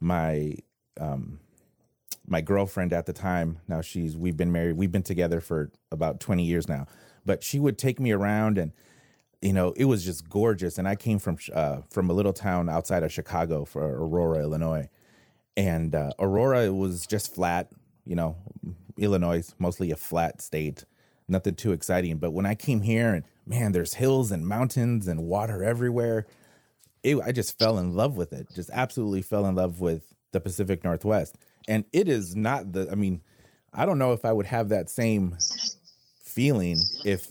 my 0.00 0.54
um, 1.00 1.40
my 2.28 2.40
girlfriend 2.40 2.92
at 2.92 3.06
the 3.06 3.12
time, 3.12 3.58
now 3.68 3.80
she's 3.80 4.16
we've 4.16 4.36
been 4.36 4.52
married, 4.52 4.76
we've 4.76 4.92
been 4.92 5.02
together 5.02 5.40
for 5.40 5.70
about 5.90 6.20
20 6.20 6.44
years 6.44 6.68
now, 6.68 6.86
but 7.24 7.42
she 7.42 7.58
would 7.58 7.78
take 7.78 7.98
me 7.98 8.12
around 8.12 8.58
and 8.58 8.72
you 9.40 9.52
know 9.52 9.72
it 9.76 9.86
was 9.86 10.04
just 10.04 10.28
gorgeous. 10.28 10.78
And 10.78 10.88
i 10.88 10.94
came 10.96 11.18
from 11.18 11.38
uh, 11.54 11.78
from 11.90 12.10
a 12.10 12.12
little 12.12 12.32
town 12.32 12.68
outside 12.68 13.02
of 13.02 13.12
chicago 13.12 13.64
for 13.64 13.84
aurora 13.84 14.40
illinois. 14.40 14.88
And 15.56 15.94
uh, 15.94 16.12
aurora 16.18 16.72
was 16.72 17.06
just 17.06 17.34
flat 17.34 17.70
you 18.04 18.16
know 18.16 18.36
illinois 18.96 19.52
mostly 19.58 19.90
a 19.90 19.96
flat 19.96 20.40
state 20.42 20.84
nothing 21.28 21.54
too 21.54 21.72
exciting. 21.72 22.18
But 22.18 22.32
when 22.32 22.46
i 22.46 22.54
came 22.54 22.82
here 22.82 23.14
and 23.14 23.24
man 23.46 23.72
there's 23.72 23.94
hills 23.94 24.30
and 24.30 24.46
mountains 24.46 25.08
and 25.08 25.24
water 25.24 25.64
everywhere 25.64 26.26
it, 27.02 27.18
i 27.24 27.32
just 27.32 27.58
fell 27.58 27.78
in 27.78 27.94
love 27.94 28.16
with 28.16 28.32
it 28.32 28.48
just 28.54 28.70
absolutely 28.72 29.22
fell 29.22 29.46
in 29.46 29.54
love 29.54 29.80
with 29.80 30.14
the 30.32 30.40
pacific 30.40 30.84
northwest 30.84 31.36
and 31.68 31.84
it 31.92 32.08
is 32.08 32.34
not 32.34 32.72
the 32.72 32.88
i 32.90 32.94
mean 32.96 33.20
i 33.72 33.86
don't 33.86 33.98
know 33.98 34.12
if 34.12 34.24
i 34.24 34.32
would 34.32 34.46
have 34.46 34.70
that 34.70 34.90
same 34.90 35.36
feeling 36.22 36.78
if 37.04 37.30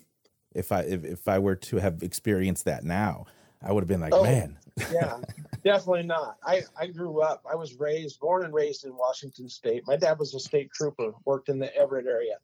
if 0.56 0.72
I 0.72 0.82
if, 0.82 1.04
if 1.06 1.28
I 1.28 1.38
were 1.38 1.56
to 1.56 1.78
have 1.78 2.02
experienced 2.02 2.66
that 2.66 2.84
now, 2.84 3.26
I 3.62 3.72
would 3.72 3.82
have 3.84 3.88
been 3.88 4.02
like, 4.02 4.14
Oh. 4.14 4.24
man, 4.24 4.58
yeah, 4.92 5.20
definitely 5.64 6.02
not. 6.04 6.38
I, 6.44 6.64
I 6.80 6.88
grew 6.88 7.22
up, 7.22 7.44
I 7.52 7.54
was 7.54 7.76
raised, 7.76 8.20
born 8.20 8.44
and 8.44 8.52
raised 8.52 8.84
in 8.84 8.96
Washington 8.98 9.50
State. 9.50 9.84
My 9.86 9.98
dad 9.98 10.18
was 10.18 10.34
a 10.34 10.40
state 10.40 10.72
trooper, 10.74 11.12
worked 11.26 11.50
in 11.50 11.60
the 11.60 11.76
Everett 11.76 12.08
area. 12.08 12.38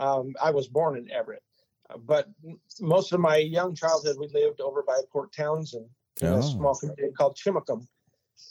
Um, 0.00 0.34
I 0.42 0.50
was 0.50 0.68
born 0.68 0.98
in 0.98 1.10
Everett, 1.10 1.42
Uh, 1.88 1.96
but 1.96 2.28
most 2.80 3.12
of 3.14 3.20
my 3.20 3.36
young 3.38 3.74
childhood, 3.74 4.16
we 4.18 4.28
lived 4.28 4.60
over 4.60 4.82
by 4.82 5.00
Port 5.10 5.32
Townsend 5.32 5.88
in 6.20 6.28
Oh. 6.28 6.38
a 6.38 6.42
small 6.42 6.74
community 6.74 7.10
called 7.16 7.36
Chimacum. 7.36 7.86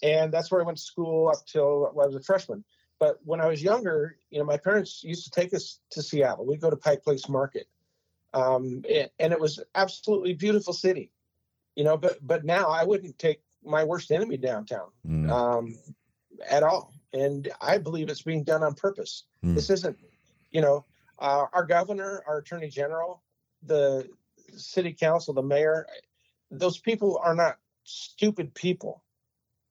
And 0.02 0.34
that's 0.34 0.50
where 0.52 0.62
I 0.62 0.66
went 0.66 0.80
to 0.80 0.84
school 0.84 1.28
up 1.28 1.46
till 1.46 1.88
I 1.90 2.08
was 2.08 2.16
a 2.16 2.22
freshman. 2.22 2.64
But 3.06 3.20
when 3.24 3.40
I 3.40 3.46
was 3.46 3.62
younger, 3.62 4.18
you 4.32 4.40
know, 4.40 4.46
my 4.46 4.58
parents 4.58 5.04
used 5.04 5.26
to 5.26 5.30
take 5.30 5.54
us 5.54 5.80
to 5.92 6.02
Seattle. 6.02 6.44
We'd 6.44 6.60
go 6.60 6.72
to 6.72 6.76
Pike 6.76 7.04
Place 7.04 7.30
Market. 7.30 7.68
Um, 8.34 8.84
and, 9.20 9.32
it 9.32 9.40
was 9.40 9.60
absolutely 9.76 10.34
beautiful 10.34 10.74
city 10.74 11.12
you 11.76 11.84
know 11.86 11.96
but 11.98 12.18
but 12.22 12.44
now 12.44 12.68
i 12.70 12.84
wouldn't 12.84 13.18
take 13.18 13.42
my 13.64 13.84
worst 13.84 14.12
enemy 14.12 14.38
downtown 14.38 14.90
Mm, 15.08 15.30
um 15.30 15.76
at 16.50 16.64
all 16.64 16.94
and 17.14 17.50
i 17.62 17.78
believe 17.78 18.10
it's 18.10 18.22
being 18.24 18.44
done 18.44 18.64
on 18.64 18.74
purpose 18.76 19.24
Mm. 19.44 19.56
this 19.56 19.70
isn't 19.70 19.98
you 20.52 20.62
know 20.62 20.86
uh, 21.20 21.46
our 21.54 21.66
governor 21.66 22.24
our 22.28 22.40
attorney 22.40 22.70
general 22.70 23.24
the 23.64 24.10
city 24.58 24.94
council 24.94 25.34
the 25.34 25.42
mayor 25.44 25.86
those 26.52 26.78
people 26.78 27.20
are 27.24 27.36
not 27.36 27.58
stupid 27.84 28.54
people 28.54 29.04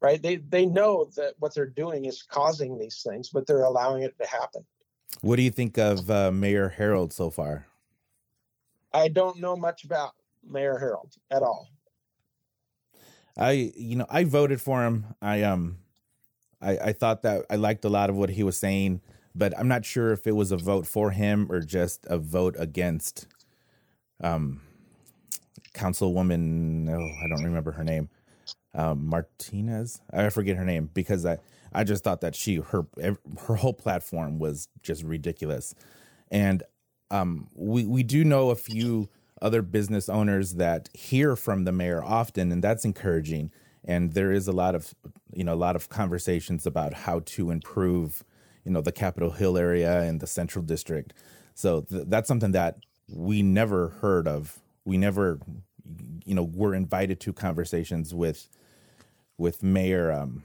right 0.04 0.22
they 0.22 0.36
they 0.36 0.66
know 0.66 1.08
that 1.16 1.34
what 1.38 1.54
they're 1.54 1.66
doing 1.66 2.04
is 2.04 2.22
causing 2.22 2.78
these 2.78 3.02
things 3.06 3.30
but 3.30 3.46
they're 3.46 3.64
allowing 3.64 4.02
it 4.02 4.14
to 4.18 4.26
happen 4.26 4.64
what 5.20 5.36
do 5.36 5.42
you 5.42 5.50
think 5.50 5.78
of 5.78 6.10
uh, 6.10 6.30
Mayor 6.32 6.74
Harrell 6.76 7.12
so 7.12 7.30
far? 7.30 7.66
i 8.92 9.08
don't 9.08 9.40
know 9.40 9.56
much 9.56 9.84
about 9.84 10.12
mayor 10.46 10.78
harrell 10.80 11.08
at 11.30 11.42
all 11.42 11.68
I 13.36 13.72
you 13.76 13.96
know 13.96 14.06
I 14.08 14.24
voted 14.24 14.60
for 14.60 14.84
him. 14.84 15.06
I 15.20 15.42
um 15.42 15.78
I 16.60 16.78
I 16.78 16.92
thought 16.92 17.22
that 17.22 17.44
I 17.50 17.56
liked 17.56 17.84
a 17.84 17.88
lot 17.88 18.10
of 18.10 18.16
what 18.16 18.30
he 18.30 18.42
was 18.42 18.56
saying, 18.56 19.00
but 19.34 19.56
I'm 19.58 19.68
not 19.68 19.84
sure 19.84 20.12
if 20.12 20.26
it 20.26 20.32
was 20.32 20.52
a 20.52 20.56
vote 20.56 20.86
for 20.86 21.10
him 21.10 21.50
or 21.50 21.60
just 21.60 22.06
a 22.06 22.18
vote 22.18 22.54
against 22.58 23.26
um 24.20 24.60
councilwoman 25.74 26.88
oh 26.88 27.24
I 27.24 27.28
don't 27.28 27.44
remember 27.44 27.72
her 27.72 27.84
name. 27.84 28.08
Um 28.74 29.06
Martinez. 29.06 30.00
I 30.12 30.28
forget 30.30 30.56
her 30.56 30.64
name 30.64 30.90
because 30.94 31.24
I 31.26 31.38
I 31.72 31.84
just 31.84 32.04
thought 32.04 32.20
that 32.22 32.34
she 32.34 32.56
her 32.56 32.86
her 33.46 33.54
whole 33.56 33.74
platform 33.74 34.38
was 34.38 34.68
just 34.82 35.02
ridiculous. 35.04 35.74
And 36.30 36.62
um 37.10 37.48
we 37.54 37.84
we 37.84 38.02
do 38.02 38.24
know 38.24 38.50
a 38.50 38.56
few 38.56 39.08
other 39.42 39.62
business 39.62 40.08
owners 40.08 40.54
that 40.54 40.88
hear 40.94 41.36
from 41.36 41.64
the 41.64 41.72
mayor 41.72 42.02
often 42.02 42.52
and 42.52 42.62
that's 42.64 42.84
encouraging 42.84 43.50
and 43.84 44.14
there 44.14 44.32
is 44.32 44.48
a 44.48 44.52
lot 44.52 44.74
of 44.74 44.94
you 45.32 45.44
know 45.44 45.54
a 45.54 45.56
lot 45.56 45.76
of 45.76 45.88
conversations 45.88 46.66
about 46.66 46.94
how 46.94 47.20
to 47.20 47.50
improve 47.50 48.24
you 48.64 48.72
know 48.72 48.80
the 48.80 48.92
capitol 48.92 49.32
hill 49.32 49.58
area 49.58 50.02
and 50.02 50.20
the 50.20 50.26
central 50.26 50.64
district 50.64 51.12
so 51.54 51.82
th- 51.82 52.04
that's 52.08 52.28
something 52.28 52.52
that 52.52 52.78
we 53.10 53.42
never 53.42 53.88
heard 54.00 54.26
of 54.26 54.58
we 54.84 54.96
never 54.96 55.38
you 56.24 56.34
know 56.34 56.44
were 56.54 56.74
invited 56.74 57.20
to 57.20 57.32
conversations 57.32 58.14
with 58.14 58.48
with 59.38 59.62
mayor 59.62 60.12
um 60.12 60.42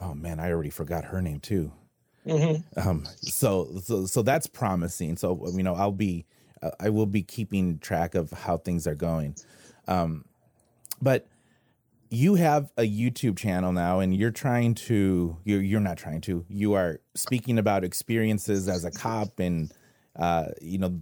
oh 0.00 0.14
man 0.14 0.38
i 0.40 0.50
already 0.50 0.70
forgot 0.70 1.04
her 1.04 1.20
name 1.22 1.40
too. 1.40 1.72
Mhm. 2.26 2.62
um 2.86 3.06
so 3.16 3.78
so 3.82 4.06
so 4.06 4.22
that's 4.22 4.46
promising. 4.46 5.16
So 5.16 5.50
you 5.54 5.62
know 5.62 5.74
i'll 5.74 5.92
be 5.92 6.26
uh, 6.62 6.70
i 6.80 6.90
will 6.90 7.06
be 7.06 7.22
keeping 7.22 7.78
track 7.78 8.14
of 8.14 8.30
how 8.30 8.56
things 8.56 8.86
are 8.86 8.94
going. 8.94 9.34
Um 9.88 10.24
but 11.00 11.26
you 12.12 12.34
have 12.34 12.72
a 12.76 12.82
youtube 12.82 13.38
channel 13.38 13.72
now 13.72 14.00
and 14.00 14.14
you're 14.14 14.32
trying 14.32 14.74
to 14.74 15.36
you're, 15.44 15.62
you're 15.62 15.80
not 15.80 15.96
trying 15.96 16.20
to 16.22 16.44
you 16.48 16.72
are 16.74 17.00
speaking 17.14 17.56
about 17.56 17.84
experiences 17.84 18.68
as 18.68 18.84
a 18.84 18.90
cop 18.90 19.38
and 19.38 19.72
uh 20.16 20.46
you 20.60 20.76
know 20.76 20.98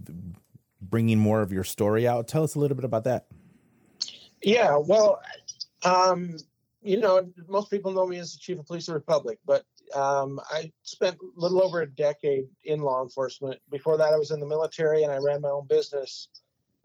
bringing 0.81 1.19
more 1.19 1.41
of 1.41 1.51
your 1.51 1.63
story 1.63 2.07
out. 2.07 2.27
Tell 2.27 2.43
us 2.43 2.55
a 2.55 2.59
little 2.59 2.75
bit 2.75 2.85
about 2.85 3.03
that. 3.03 3.25
Yeah, 4.41 4.77
well, 4.77 5.19
um, 5.83 6.37
you 6.81 6.99
know, 6.99 7.29
most 7.47 7.69
people 7.69 7.91
know 7.91 8.07
me 8.07 8.17
as 8.17 8.33
the 8.33 8.39
chief 8.39 8.59
of 8.59 8.65
police 8.65 8.87
of 8.87 8.93
the 8.93 8.99
republic, 8.99 9.39
but 9.45 9.65
um, 9.93 10.39
I 10.49 10.71
spent 10.83 11.17
a 11.17 11.39
little 11.39 11.63
over 11.63 11.81
a 11.81 11.89
decade 11.89 12.45
in 12.63 12.81
law 12.81 13.03
enforcement. 13.03 13.59
Before 13.69 13.97
that, 13.97 14.13
I 14.13 14.17
was 14.17 14.31
in 14.31 14.39
the 14.39 14.45
military 14.45 15.03
and 15.03 15.11
I 15.11 15.17
ran 15.17 15.41
my 15.41 15.49
own 15.49 15.67
business 15.67 16.29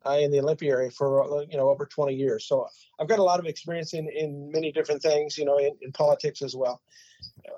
uh, 0.05 0.19
in 0.21 0.31
the 0.31 0.41
Olympia 0.41 0.73
area 0.73 0.91
for 0.91 1.45
you 1.51 1.57
know 1.57 1.69
over 1.69 1.87
20 1.87 2.15
years. 2.15 2.47
So 2.47 2.67
I've 2.99 3.09
got 3.09 3.19
a 3.19 3.23
lot 3.23 3.39
of 3.39 3.47
experience 3.47 3.95
in 3.95 4.09
in 4.09 4.51
many 4.51 4.73
different 4.73 5.03
things, 5.03 5.39
you 5.39 5.45
know, 5.45 5.59
in, 5.59 5.77
in 5.81 5.93
politics 5.93 6.43
as 6.43 6.57
well. 6.57 6.81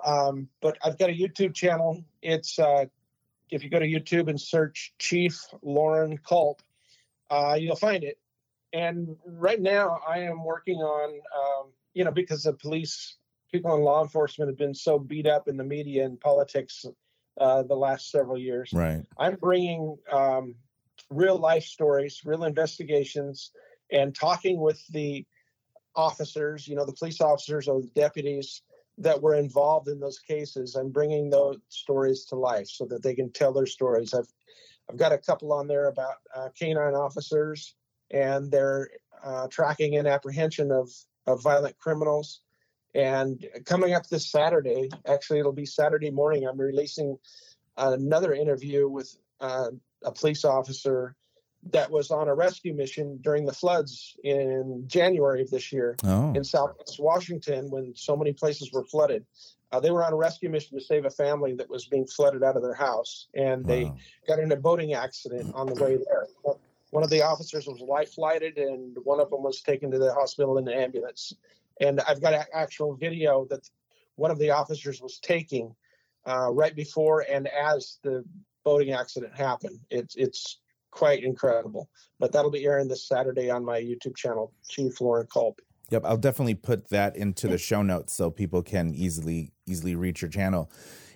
Um, 0.05 0.47
but 0.61 0.77
I've 0.83 0.97
got 0.97 1.09
a 1.09 1.13
YouTube 1.13 1.55
channel. 1.55 2.03
It's 2.21 2.59
uh, 2.59 2.85
if 3.49 3.63
you 3.63 3.69
go 3.69 3.79
to 3.79 3.87
YouTube 3.87 4.29
and 4.29 4.39
search 4.39 4.93
Chief 4.99 5.41
Loren 5.63 6.17
Culp, 6.17 6.61
uh, 7.31 7.57
you'll 7.59 7.75
find 7.75 8.03
it 8.03 8.19
and 8.73 9.15
right 9.25 9.61
now 9.61 9.97
i 10.07 10.19
am 10.19 10.43
working 10.43 10.79
on 10.79 11.09
um, 11.09 11.71
you 11.97 12.03
know 12.03 12.11
because 12.11 12.43
the 12.43 12.53
police 12.53 13.17
people 13.51 13.75
in 13.75 13.81
law 13.81 14.03
enforcement 14.03 14.49
have 14.49 14.57
been 14.57 14.75
so 14.75 14.99
beat 14.99 15.25
up 15.25 15.47
in 15.47 15.57
the 15.57 15.63
media 15.63 16.05
and 16.05 16.19
politics 16.19 16.85
uh, 17.39 17.63
the 17.63 17.75
last 17.75 18.11
several 18.11 18.37
years. 18.37 18.71
Right. 18.73 19.03
I'm 19.17 19.35
bringing 19.35 19.97
um, 20.11 20.55
real 21.09 21.37
life 21.37 21.63
stories 21.63 22.21
real 22.23 22.43
investigations 22.43 23.51
and 23.91 24.13
talking 24.13 24.59
with 24.59 24.85
the 24.89 25.25
officers 25.95 26.67
you 26.67 26.75
know 26.75 26.85
the 26.85 26.93
police 26.93 27.19
officers 27.19 27.67
or 27.67 27.81
the 27.81 27.91
deputies 27.95 28.61
that 28.99 29.19
were 29.21 29.35
involved 29.35 29.87
in 29.87 29.99
those 29.99 30.19
cases. 30.19 30.75
I'm 30.75 30.91
bringing 30.91 31.29
those 31.29 31.57
stories 31.69 32.25
to 32.25 32.35
life 32.35 32.67
so 32.67 32.85
that 32.85 33.01
they 33.01 33.15
can 33.15 33.31
tell 33.31 33.53
their 33.53 33.65
stories. 33.65 34.13
I've 34.13 34.31
i've 34.89 34.97
got 34.97 35.11
a 35.11 35.17
couple 35.17 35.51
on 35.51 35.67
there 35.67 35.87
about 35.87 36.15
uh, 36.35 36.49
canine 36.57 36.93
officers 36.93 37.75
and 38.11 38.51
their 38.51 38.89
uh, 39.23 39.47
tracking 39.49 39.97
and 39.97 40.07
apprehension 40.07 40.71
of, 40.71 40.89
of 41.27 41.43
violent 41.43 41.77
criminals. 41.77 42.41
And 42.95 43.45
coming 43.65 43.93
up 43.93 44.07
this 44.07 44.31
Saturday, 44.31 44.89
actually, 45.05 45.39
it'll 45.39 45.51
be 45.51 45.65
Saturday 45.65 46.09
morning, 46.09 46.47
I'm 46.47 46.59
releasing 46.59 47.17
another 47.77 48.33
interview 48.33 48.89
with 48.89 49.15
uh, 49.39 49.69
a 50.03 50.11
police 50.11 50.45
officer 50.45 51.15
that 51.71 51.91
was 51.91 52.11
on 52.11 52.27
a 52.27 52.33
rescue 52.33 52.73
mission 52.73 53.19
during 53.21 53.45
the 53.45 53.53
floods 53.53 54.15
in 54.23 54.83
January 54.87 55.41
of 55.41 55.49
this 55.49 55.73
year 55.73 55.95
oh 56.03 56.33
in 56.33 56.43
Southwest 56.43 56.99
Washington 56.99 57.69
when 57.69 57.93
so 57.95 58.15
many 58.15 58.31
places 58.31 58.71
were 58.71 58.83
flooded. 58.85 59.25
Uh, 59.71 59.79
they 59.81 59.91
were 59.91 60.05
on 60.05 60.13
a 60.13 60.15
rescue 60.15 60.49
mission 60.49 60.77
to 60.77 60.83
save 60.83 61.03
a 61.03 61.09
family 61.09 61.55
that 61.55 61.69
was 61.69 61.87
being 61.87 62.07
flooded 62.07 62.41
out 62.41 62.55
of 62.55 62.61
their 62.61 62.73
house, 62.73 63.27
and 63.33 63.65
they 63.65 63.91
got 64.25 64.39
in 64.39 64.51
a 64.51 64.55
boating 64.55 64.93
accident 64.93 65.51
on 65.53 65.67
the 65.67 65.75
way 65.83 65.97
there. 65.97 66.27
One 66.91 67.03
of 67.03 67.09
the 67.09 67.21
officers 67.21 67.67
was 67.67 67.79
life 67.81 68.13
flighted, 68.13 68.57
and 68.57 68.97
one 69.03 69.19
of 69.19 69.29
them 69.29 69.43
was 69.43 69.61
taken 69.61 69.91
to 69.91 69.99
the 69.99 70.13
hospital 70.13 70.57
in 70.57 70.67
an 70.67 70.73
ambulance. 70.73 71.33
And 71.81 72.01
I've 72.01 72.21
got 72.21 72.33
an 72.33 72.45
actual 72.53 72.95
video 72.95 73.45
that 73.49 73.69
one 74.15 74.31
of 74.31 74.39
the 74.39 74.51
officers 74.51 75.01
was 75.01 75.19
taking 75.19 75.75
uh, 76.27 76.51
right 76.51 76.75
before 76.75 77.25
and 77.29 77.47
as 77.47 77.99
the 78.03 78.23
boating 78.63 78.93
accident 78.93 79.35
happened. 79.35 79.79
It's 79.89 80.15
it's 80.15 80.59
quite 80.91 81.23
incredible. 81.23 81.89
But 82.19 82.31
that'll 82.31 82.51
be 82.51 82.65
airing 82.65 82.87
this 82.87 83.07
Saturday 83.07 83.49
on 83.49 83.63
my 83.63 83.79
YouTube 83.79 84.15
channel, 84.15 84.51
Chief 84.67 84.99
Loren 84.99 85.27
Culp. 85.31 85.61
Yep, 85.89 86.03
I'll 86.05 86.17
definitely 86.17 86.55
put 86.55 86.89
that 86.89 87.15
into 87.15 87.47
the 87.47 87.57
show 87.57 87.81
notes 87.81 88.13
so 88.13 88.29
people 88.29 88.61
can 88.61 88.93
easily 88.93 89.51
easily 89.65 89.95
reach 89.95 90.21
your 90.21 90.29
channel. 90.29 90.71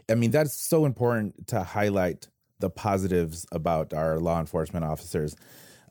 I 0.09 0.15
mean, 0.15 0.31
that's 0.31 0.53
so 0.53 0.85
important 0.85 1.47
to 1.47 1.63
highlight 1.63 2.27
the 2.61 2.69
positives 2.69 3.45
about 3.51 3.93
our 3.93 4.19
law 4.19 4.39
enforcement 4.39 4.85
officers. 4.85 5.35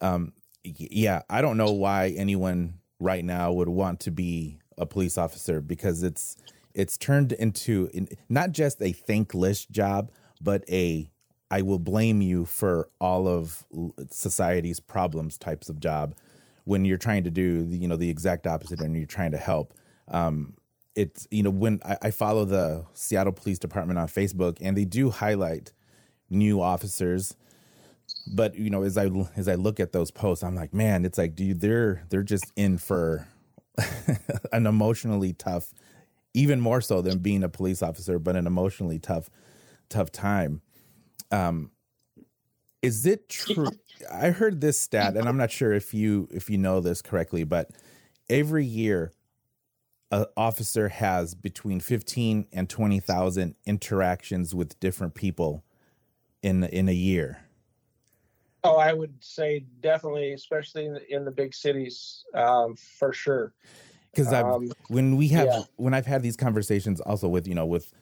Um, 0.00 0.32
yeah, 0.62 1.22
I 1.28 1.42
don't 1.42 1.56
know 1.56 1.72
why 1.72 2.14
anyone 2.16 2.74
right 2.98 3.24
now 3.24 3.52
would 3.52 3.68
want 3.68 4.00
to 4.00 4.10
be 4.10 4.58
a 4.78 4.86
police 4.86 5.18
officer 5.18 5.60
because 5.60 6.02
it's 6.02 6.36
it's 6.74 6.96
turned 6.96 7.32
into 7.32 7.90
in, 7.92 8.08
not 8.28 8.52
just 8.52 8.80
a 8.80 8.92
thankless 8.92 9.66
job, 9.66 10.10
but 10.40 10.64
a 10.70 11.10
I 11.50 11.62
will 11.62 11.78
blame 11.78 12.22
you 12.22 12.44
for 12.44 12.88
all 13.00 13.26
of 13.26 13.64
society's 14.10 14.78
problems 14.78 15.36
types 15.36 15.68
of 15.68 15.80
job 15.80 16.14
when 16.64 16.84
you're 16.84 16.98
trying 16.98 17.24
to 17.24 17.30
do 17.30 17.64
the, 17.64 17.76
you 17.76 17.88
know 17.88 17.96
the 17.96 18.10
exact 18.10 18.46
opposite 18.46 18.80
and 18.80 18.96
you're 18.96 19.06
trying 19.06 19.32
to 19.32 19.38
help. 19.38 19.74
Um, 20.08 20.54
it's 20.94 21.26
you 21.30 21.42
know 21.42 21.50
when 21.50 21.80
I, 21.84 21.96
I 22.02 22.10
follow 22.10 22.44
the 22.44 22.84
Seattle 22.94 23.32
Police 23.32 23.58
Department 23.58 23.98
on 23.98 24.06
Facebook 24.08 24.58
and 24.60 24.76
they 24.76 24.84
do 24.84 25.10
highlight 25.10 25.72
new 26.30 26.60
officers. 26.60 27.36
But 28.26 28.56
you 28.56 28.70
know 28.70 28.82
as 28.82 28.98
i 28.98 29.08
as 29.36 29.48
i 29.48 29.54
look 29.54 29.78
at 29.78 29.92
those 29.92 30.10
posts 30.10 30.42
i'm 30.42 30.56
like 30.56 30.74
man 30.74 31.04
it's 31.04 31.16
like 31.16 31.36
dude 31.36 31.60
they're 31.60 32.02
they're 32.10 32.24
just 32.24 32.52
in 32.56 32.76
for 32.76 33.28
an 34.52 34.66
emotionally 34.66 35.32
tough 35.32 35.72
even 36.34 36.60
more 36.60 36.80
so 36.80 37.02
than 37.02 37.18
being 37.18 37.44
a 37.44 37.48
police 37.48 37.82
officer 37.82 38.18
but 38.18 38.34
an 38.36 38.46
emotionally 38.46 38.98
tough 38.98 39.30
tough 39.88 40.10
time. 40.10 40.60
Um 41.30 41.70
is 42.82 43.06
it 43.06 43.28
true? 43.28 43.68
I 44.10 44.30
heard 44.30 44.60
this 44.60 44.78
stat 44.78 45.16
and 45.16 45.28
i'm 45.28 45.36
not 45.36 45.50
sure 45.50 45.72
if 45.72 45.94
you 45.94 46.28
if 46.32 46.50
you 46.50 46.58
know 46.58 46.80
this 46.80 47.02
correctly 47.02 47.44
but 47.44 47.70
every 48.28 48.64
year 48.64 49.12
an 50.10 50.26
officer 50.36 50.88
has 50.88 51.34
between 51.34 51.80
15 51.80 52.46
and 52.52 52.68
20,000 52.68 53.54
interactions 53.64 54.54
with 54.54 54.78
different 54.80 55.14
people 55.14 55.62
in 56.42 56.64
in 56.64 56.88
a 56.88 56.92
year 56.92 57.38
Oh, 58.62 58.76
I 58.76 58.92
would 58.92 59.14
say 59.20 59.64
definitely, 59.80 60.34
especially 60.34 60.84
in 60.84 60.94
the, 60.94 61.14
in 61.14 61.24
the 61.24 61.30
big 61.30 61.54
cities, 61.54 62.24
um, 62.34 62.76
for 62.76 63.12
sure. 63.12 63.54
because 64.12 64.32
Um, 64.32 64.70
when 64.88 65.16
we 65.16 65.28
have 65.28 65.46
yeah. 65.46 65.62
when 65.76 65.94
I've 65.94 66.06
had 66.06 66.22
these 66.22 66.36
conversations 66.36 67.00
also 67.00 67.26
with 67.28 67.46
you 67.48 67.54
know 67.54 67.64
with 67.64 67.92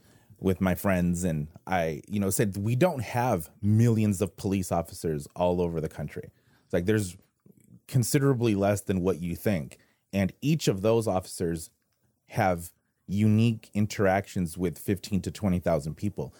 with 0.40 0.60
my 0.60 0.74
friends 0.74 1.24
and 1.24 1.48
I 1.66 2.02
you 2.08 2.18
know 2.18 2.30
said 2.30 2.56
we 2.56 2.74
don't 2.74 3.02
have 3.02 3.50
millions 3.62 4.20
of 4.20 4.36
police 4.36 4.72
officers 4.72 5.28
all 5.36 5.60
over 5.60 5.80
the 5.80 5.88
country. 5.88 6.30
It's 6.64 6.72
like 6.72 6.86
there's 6.86 7.16
considerably 7.86 8.54
less 8.54 8.80
than 8.80 9.00
what 9.00 9.20
you 9.22 9.36
think, 9.36 9.78
and 10.12 10.32
each 10.42 10.66
of 10.66 10.82
those 10.82 11.06
officers 11.06 11.70
have 12.30 12.72
unique 13.06 13.70
interactions 13.74 14.58
with 14.58 14.76
fifteen 14.76 15.20
to 15.22 15.30
twenty 15.30 15.60
thousand 15.60 15.94
people. 15.96 16.34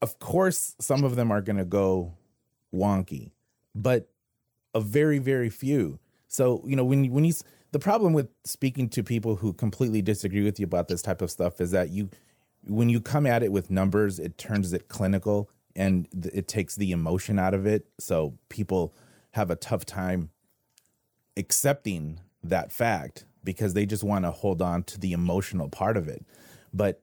Of 0.00 0.18
course, 0.18 0.76
some 0.80 1.04
of 1.04 1.16
them 1.16 1.30
are 1.30 1.40
going 1.40 1.56
to 1.56 1.64
go 1.64 2.14
wonky, 2.74 3.32
but 3.74 4.08
a 4.74 4.80
very 4.80 5.18
very 5.18 5.48
few. 5.50 5.98
So 6.28 6.62
you 6.66 6.76
know 6.76 6.84
when 6.84 7.04
you- 7.04 7.10
when 7.12 7.24
you 7.24 7.32
the 7.72 7.78
problem 7.78 8.12
with 8.12 8.28
speaking 8.44 8.88
to 8.90 9.02
people 9.02 9.36
who 9.36 9.52
completely 9.52 10.02
disagree 10.02 10.44
with 10.44 10.58
you 10.60 10.64
about 10.64 10.88
this 10.88 11.02
type 11.02 11.22
of 11.22 11.30
stuff 11.30 11.60
is 11.60 11.70
that 11.72 11.90
you 11.90 12.10
when 12.66 12.88
you 12.88 13.00
come 13.00 13.26
at 13.26 13.42
it 13.42 13.50
with 13.52 13.70
numbers, 13.70 14.18
it 14.18 14.36
turns 14.36 14.72
it 14.72 14.88
clinical 14.88 15.48
and 15.74 16.08
th- 16.10 16.34
it 16.34 16.48
takes 16.48 16.76
the 16.76 16.92
emotion 16.92 17.38
out 17.38 17.54
of 17.54 17.66
it. 17.66 17.86
So 17.98 18.36
people 18.48 18.94
have 19.32 19.50
a 19.50 19.56
tough 19.56 19.86
time 19.86 20.30
accepting 21.36 22.20
that 22.42 22.72
fact 22.72 23.24
because 23.44 23.74
they 23.74 23.86
just 23.86 24.02
want 24.04 24.24
to 24.24 24.30
hold 24.30 24.60
on 24.60 24.82
to 24.84 24.98
the 24.98 25.12
emotional 25.12 25.68
part 25.68 25.96
of 25.96 26.08
it. 26.08 26.24
But 26.74 27.00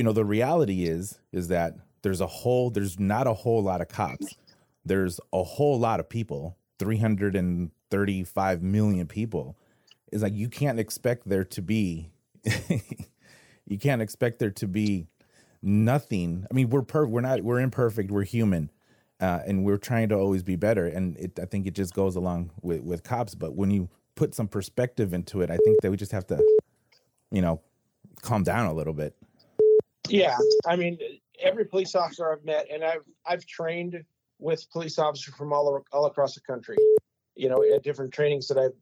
you 0.00 0.04
know 0.04 0.14
the 0.14 0.24
reality 0.24 0.86
is 0.86 1.18
is 1.30 1.48
that 1.48 1.74
there's 2.00 2.22
a 2.22 2.26
whole 2.26 2.70
there's 2.70 2.98
not 2.98 3.26
a 3.26 3.34
whole 3.34 3.62
lot 3.62 3.82
of 3.82 3.88
cops. 3.88 4.34
There's 4.82 5.20
a 5.30 5.42
whole 5.42 5.78
lot 5.78 6.00
of 6.00 6.08
people 6.08 6.56
335 6.78 8.62
million 8.62 9.06
people. 9.06 9.58
Is 10.10 10.22
like 10.22 10.32
you 10.32 10.48
can't 10.48 10.80
expect 10.80 11.28
there 11.28 11.44
to 11.44 11.60
be 11.60 12.08
you 13.66 13.78
can't 13.78 14.00
expect 14.00 14.38
there 14.38 14.52
to 14.52 14.66
be 14.66 15.06
nothing. 15.60 16.46
I 16.50 16.54
mean 16.54 16.70
we're 16.70 16.80
per 16.80 17.04
we're 17.04 17.20
not 17.20 17.42
we're 17.42 17.60
imperfect 17.60 18.10
we're 18.10 18.24
human 18.24 18.70
uh, 19.20 19.40
and 19.46 19.66
we're 19.66 19.76
trying 19.76 20.08
to 20.08 20.14
always 20.14 20.42
be 20.42 20.56
better. 20.56 20.86
And 20.86 21.18
it, 21.18 21.38
i 21.38 21.44
think 21.44 21.66
it 21.66 21.74
just 21.74 21.92
goes 21.92 22.16
along 22.16 22.52
with 22.62 22.80
with 22.84 23.02
cops. 23.02 23.34
But 23.34 23.54
when 23.54 23.70
you 23.70 23.90
put 24.14 24.34
some 24.34 24.48
perspective 24.48 25.12
into 25.12 25.42
it 25.42 25.50
i 25.50 25.58
think 25.58 25.82
that 25.82 25.90
we 25.90 25.98
just 25.98 26.12
have 26.12 26.26
to 26.26 26.42
you 27.30 27.42
know 27.42 27.60
calm 28.22 28.42
down 28.42 28.66
a 28.66 28.72
little 28.72 28.94
bit 28.94 29.14
Yeah, 30.10 30.38
I 30.66 30.76
mean, 30.76 30.98
every 31.40 31.64
police 31.64 31.94
officer 31.94 32.32
I've 32.32 32.44
met, 32.44 32.66
and 32.72 32.84
I've 32.84 33.04
I've 33.26 33.46
trained 33.46 34.02
with 34.38 34.70
police 34.70 34.98
officers 34.98 35.34
from 35.34 35.52
all 35.52 35.84
all 35.92 36.06
across 36.06 36.34
the 36.34 36.40
country. 36.40 36.76
You 37.34 37.48
know, 37.48 37.62
at 37.62 37.82
different 37.82 38.12
trainings 38.12 38.48
that 38.48 38.58
I've 38.58 38.74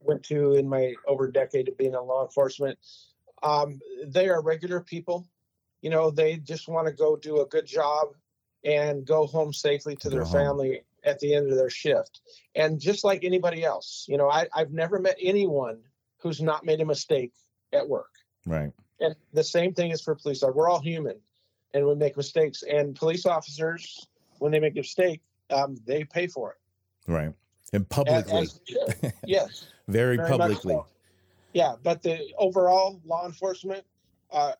went 0.00 0.22
to 0.24 0.52
in 0.54 0.68
my 0.68 0.94
over 1.06 1.26
a 1.26 1.32
decade 1.32 1.68
of 1.68 1.76
being 1.76 1.94
in 1.94 2.00
law 2.00 2.24
enforcement. 2.24 2.78
Um, 3.42 3.80
they 4.06 4.28
are 4.28 4.42
regular 4.42 4.80
people. 4.80 5.26
You 5.82 5.90
know, 5.90 6.10
they 6.10 6.36
just 6.36 6.68
want 6.68 6.86
to 6.86 6.92
go 6.92 7.16
do 7.16 7.40
a 7.40 7.46
good 7.46 7.66
job 7.66 8.08
and 8.64 9.04
go 9.04 9.26
home 9.26 9.52
safely 9.52 9.96
to 9.96 10.08
their 10.08 10.24
family 10.24 10.82
at 11.04 11.18
the 11.20 11.34
end 11.34 11.50
of 11.50 11.56
their 11.56 11.68
shift. 11.68 12.22
And 12.54 12.80
just 12.80 13.04
like 13.04 13.24
anybody 13.24 13.62
else, 13.62 14.06
you 14.08 14.16
know, 14.16 14.30
I, 14.30 14.46
I've 14.54 14.72
never 14.72 14.98
met 14.98 15.16
anyone 15.20 15.80
who's 16.18 16.40
not 16.40 16.64
made 16.64 16.80
a 16.80 16.86
mistake 16.86 17.32
at 17.72 17.86
work. 17.86 18.10
right 18.46 18.72
And 19.06 19.16
the 19.32 19.44
same 19.44 19.74
thing 19.74 19.90
is 19.90 20.00
for 20.00 20.14
police. 20.14 20.42
officers. 20.42 20.56
We're 20.56 20.68
all 20.68 20.80
human, 20.80 21.16
and 21.72 21.86
we 21.86 21.94
make 21.94 22.16
mistakes. 22.16 22.62
And 22.62 22.94
police 22.94 23.26
officers, 23.26 24.06
when 24.38 24.52
they 24.52 24.60
make 24.60 24.74
a 24.74 24.80
mistake, 24.80 25.20
um, 25.50 25.76
they 25.86 26.04
pay 26.04 26.26
for 26.26 26.52
it. 26.52 27.12
right 27.12 27.32
and 27.74 27.88
publicly 27.88 28.32
as 28.32 28.60
yes, 29.26 29.66
very, 29.88 30.16
very 30.16 30.28
publicly 30.28 30.74
so. 30.74 30.86
Yeah, 31.52 31.74
but 31.82 32.02
the 32.02 32.32
overall 32.38 33.00
law 33.04 33.26
enforcement 33.26 33.84
uh, 34.32 34.52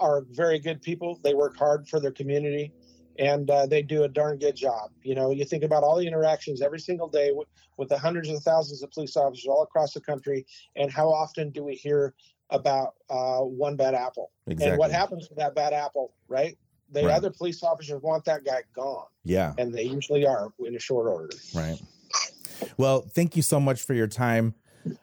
are 0.00 0.22
very 0.30 0.58
good 0.58 0.82
people. 0.82 1.20
They 1.22 1.34
work 1.34 1.56
hard 1.56 1.88
for 1.88 2.00
their 2.00 2.10
community, 2.10 2.72
and 3.18 3.50
uh, 3.50 3.66
they 3.66 3.82
do 3.82 4.04
a 4.04 4.08
darn 4.08 4.38
good 4.38 4.56
job. 4.56 4.90
You 5.02 5.14
know, 5.14 5.30
you 5.30 5.44
think 5.44 5.62
about 5.62 5.82
all 5.82 5.96
the 5.96 6.06
interactions 6.06 6.62
every 6.62 6.80
single 6.80 7.08
day 7.08 7.30
with, 7.32 7.48
with 7.76 7.88
the 7.88 7.98
hundreds 7.98 8.28
of 8.28 8.42
thousands 8.42 8.82
of 8.82 8.90
police 8.90 9.16
officers 9.16 9.46
all 9.46 9.62
across 9.62 9.92
the 9.92 10.00
country, 10.00 10.46
and 10.76 10.90
how 10.90 11.08
often 11.08 11.50
do 11.50 11.62
we 11.64 11.74
hear 11.74 12.14
about 12.52 12.94
uh, 13.10 13.40
one 13.40 13.76
bad 13.76 13.94
apple? 13.94 14.30
exactly 14.46 14.70
And 14.72 14.78
what 14.78 14.90
happens 14.90 15.28
with 15.28 15.38
that 15.38 15.54
bad 15.54 15.72
apple, 15.72 16.12
right? 16.28 16.56
The 16.90 17.04
Right. 17.06 17.14
other 17.14 17.30
police 17.30 17.62
officers 17.62 18.02
want 18.02 18.24
that 18.26 18.44
guy 18.44 18.62
gone, 18.74 19.06
yeah 19.24 19.54
and 19.58 19.72
they 19.74 19.84
usually 19.84 20.26
are 20.26 20.52
in 20.66 20.76
a 20.76 20.78
short 20.78 21.08
order. 21.08 21.34
Right. 21.54 21.80
Well, 22.76 23.00
thank 23.00 23.34
you 23.34 23.42
so 23.42 23.58
much 23.58 23.82
for 23.82 23.94
your 23.94 24.06
time, 24.06 24.54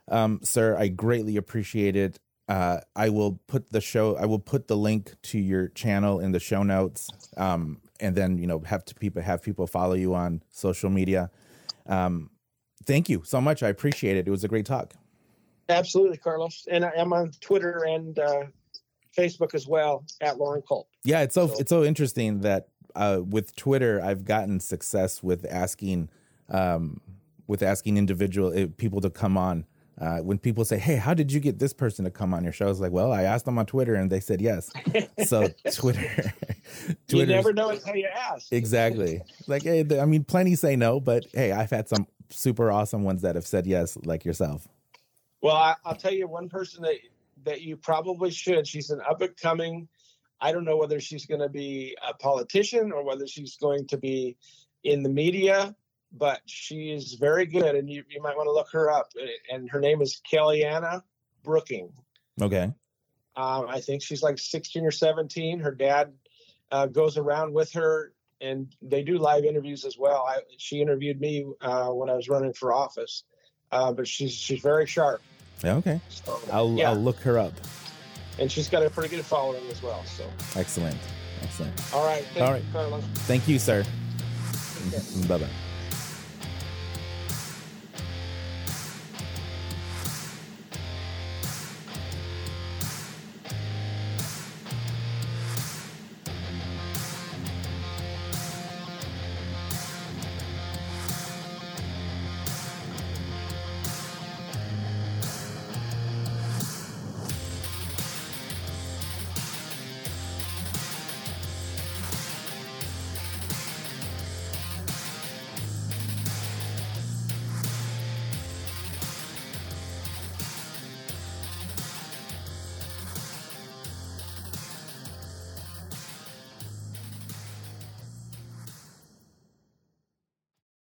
um, 0.08 0.40
sir. 0.44 0.78
I 0.78 0.88
greatly 0.88 1.36
appreciate 1.38 1.96
it. 1.96 2.20
Uh, 2.48 2.80
I 2.96 3.10
will 3.10 3.40
put 3.48 3.72
the 3.72 3.82
show. 3.82 4.16
I 4.18 4.26
will 4.26 4.40
put 4.40 4.68
the 4.68 4.78
link 4.78 5.14
to 5.24 5.40
your 5.40 5.68
channel 5.70 6.20
in 6.20 6.32
the 6.32 6.40
show 6.40 6.64
notes, 6.64 7.10
um, 7.38 7.82
and 8.00 8.16
then 8.16 8.38
you 8.38 8.48
know 8.48 8.60
have 8.66 8.86
to 8.86 8.96
people 8.96 9.22
have 9.22 9.42
people 9.42 9.68
follow 9.68 9.94
you 9.96 10.14
on 10.16 10.42
social 10.52 10.90
media. 10.90 11.30
Um, 11.86 12.30
thank 12.86 13.10
you 13.10 13.24
so 13.26 13.42
much. 13.42 13.62
I 13.64 13.70
appreciate 13.70 14.18
it. 14.18 14.28
It 14.28 14.32
was 14.32 14.44
a 14.44 14.48
great 14.48 14.66
talk. 14.66 14.94
Absolutely, 15.70 16.18
Carlos. 16.18 16.68
And 16.70 16.84
I 16.84 16.92
am 16.98 17.14
on 17.14 17.32
Twitter 17.42 17.86
and 17.88 18.18
uh, 18.20 18.44
Facebook 19.18 19.54
as 19.54 19.68
well 19.68 20.04
at 20.22 20.38
Loren 20.38 20.64
Culp. 20.68 20.88
Yeah, 21.04 21.22
it's 21.22 21.36
so 21.36 21.48
So- 21.48 21.56
it's 21.60 21.70
so 21.70 21.84
interesting 21.84 22.42
that 22.42 22.68
uh, 22.96 23.22
with 23.28 23.56
Twitter, 23.56 24.02
I've 24.04 24.26
gotten 24.26 24.60
success 24.60 25.22
with 25.24 25.46
asking 25.50 26.10
um, 26.50 27.00
with 27.48 27.62
asking 27.64 27.98
individual 27.98 28.52
uh, 28.58 28.68
people 28.78 29.00
to 29.02 29.10
come 29.10 29.38
on. 29.38 29.66
Uh, 30.02 30.20
when 30.20 30.38
people 30.40 30.64
say, 30.64 30.80
"Hey, 30.80 30.96
how 30.96 31.14
did 31.14 31.30
you 31.32 31.40
get 31.42 31.60
this 31.60 31.74
person 31.74 32.06
to 32.06 32.12
come 32.12 32.34
on 32.34 32.44
your 32.44 32.54
show?" 32.54 32.66
I 32.66 32.70
was 32.70 32.80
like, 32.80 32.92
"Well, 32.94 33.12
I 33.12 33.24
asked 33.24 33.44
them 33.46 33.58
on 33.60 33.66
Twitter, 33.66 33.96
and 33.96 34.10
they 34.10 34.22
said 34.22 34.40
yes." 34.42 34.72
so 35.28 35.50
Twitter, 35.74 36.34
You 36.88 36.96
Twitter, 37.08 37.34
never 37.34 37.52
know 37.54 37.70
until 37.70 37.96
you 37.96 38.08
ask. 38.08 38.52
exactly. 38.54 39.22
Like, 39.48 39.64
hey, 39.64 39.86
I 40.00 40.06
mean, 40.06 40.24
plenty 40.24 40.56
say 40.56 40.76
no, 40.78 41.00
but 41.02 41.26
hey, 41.34 41.52
I've 41.52 41.70
had 41.70 41.90
some 41.90 42.08
super 42.30 42.72
awesome 42.72 43.04
ones 43.04 43.22
that 43.24 43.36
have 43.36 43.46
said 43.46 43.68
yes, 43.68 43.98
like 44.06 44.24
yourself. 44.26 44.68
Well, 45.42 45.56
I, 45.56 45.76
I'll 45.86 45.96
tell 45.96 46.14
you 46.14 46.28
one 46.28 46.50
person 46.50 46.84
that 46.84 46.96
that 47.46 47.62
you 47.62 47.78
probably 47.78 48.32
should. 48.32 48.68
She's 48.68 48.90
an 48.90 49.02
up 49.08 49.22
and 49.22 49.36
coming. 49.38 49.88
I 50.42 50.52
don't 50.52 50.66
know 50.66 50.78
whether 50.78 51.00
she's 51.00 51.26
going 51.26 51.42
to 51.42 51.50
be 51.50 51.96
a 52.08 52.14
politician 52.14 52.92
or 52.92 53.04
whether 53.04 53.28
she's 53.28 53.58
going 53.58 53.88
to 53.88 53.98
be 53.98 54.38
in 54.84 55.04
the 55.04 55.10
media, 55.10 55.76
but 56.12 56.42
she 56.46 56.92
is 56.92 57.14
very 57.16 57.46
good, 57.46 57.76
and 57.76 57.90
you, 57.90 58.04
you 58.10 58.22
might 58.22 58.36
want 58.38 58.48
to 58.48 58.54
look 58.54 58.70
her 58.72 58.90
up. 58.90 59.12
And 59.52 59.70
her 59.70 59.80
name 59.80 60.02
is 60.02 60.22
Kellyanna 60.32 61.04
Brooking. 61.44 61.92
Okay, 62.42 62.72
Um, 63.36 63.66
I 63.68 63.82
think 63.82 64.02
she's 64.02 64.24
like 64.24 64.40
16 64.40 64.86
or 64.86 64.92
17. 64.92 65.60
Her 65.60 65.76
dad 65.76 66.14
uh, 66.72 66.86
goes 66.86 67.18
around 67.18 67.54
with 67.54 67.74
her, 67.74 68.14
and 68.40 68.74
they 68.82 69.04
do 69.04 69.18
live 69.18 69.44
interviews 69.44 69.84
as 69.84 69.98
well. 69.98 70.26
I, 70.28 70.40
she 70.58 70.82
interviewed 70.82 71.20
me 71.20 71.46
uh, 71.60 71.90
when 71.90 72.10
I 72.10 72.14
was 72.14 72.30
running 72.30 72.54
for 72.54 72.74
office, 72.74 73.24
uh, 73.72 73.92
but 73.92 74.08
she's 74.08 74.34
she's 74.34 74.62
very 74.62 74.86
sharp. 74.86 75.22
yeah, 75.64 75.76
okay. 75.76 76.00
So, 76.10 76.40
I'll 76.52 76.74
yeah, 76.74 76.90
I'll 76.90 76.96
look 76.96 77.20
her 77.22 77.38
up. 77.38 77.54
and 78.40 78.52
she's 78.52 78.70
got 78.70 78.84
a 78.86 78.90
pretty 78.90 79.16
good 79.16 79.26
following 79.26 79.66
as 79.70 79.82
well. 79.84 80.04
So, 80.06 80.26
Excellent, 80.56 80.98
excellent. 81.44 81.94
all 81.94 82.06
right, 82.06 82.26
thank 82.34 82.46
All 82.46 82.58
you. 82.58 82.64
Carlos. 82.72 83.04
Thank 83.28 83.48
you, 83.48 83.60
sir. 83.60 83.84
Take. 84.92 85.28
Bye 85.28 85.38
bye. 85.38 85.69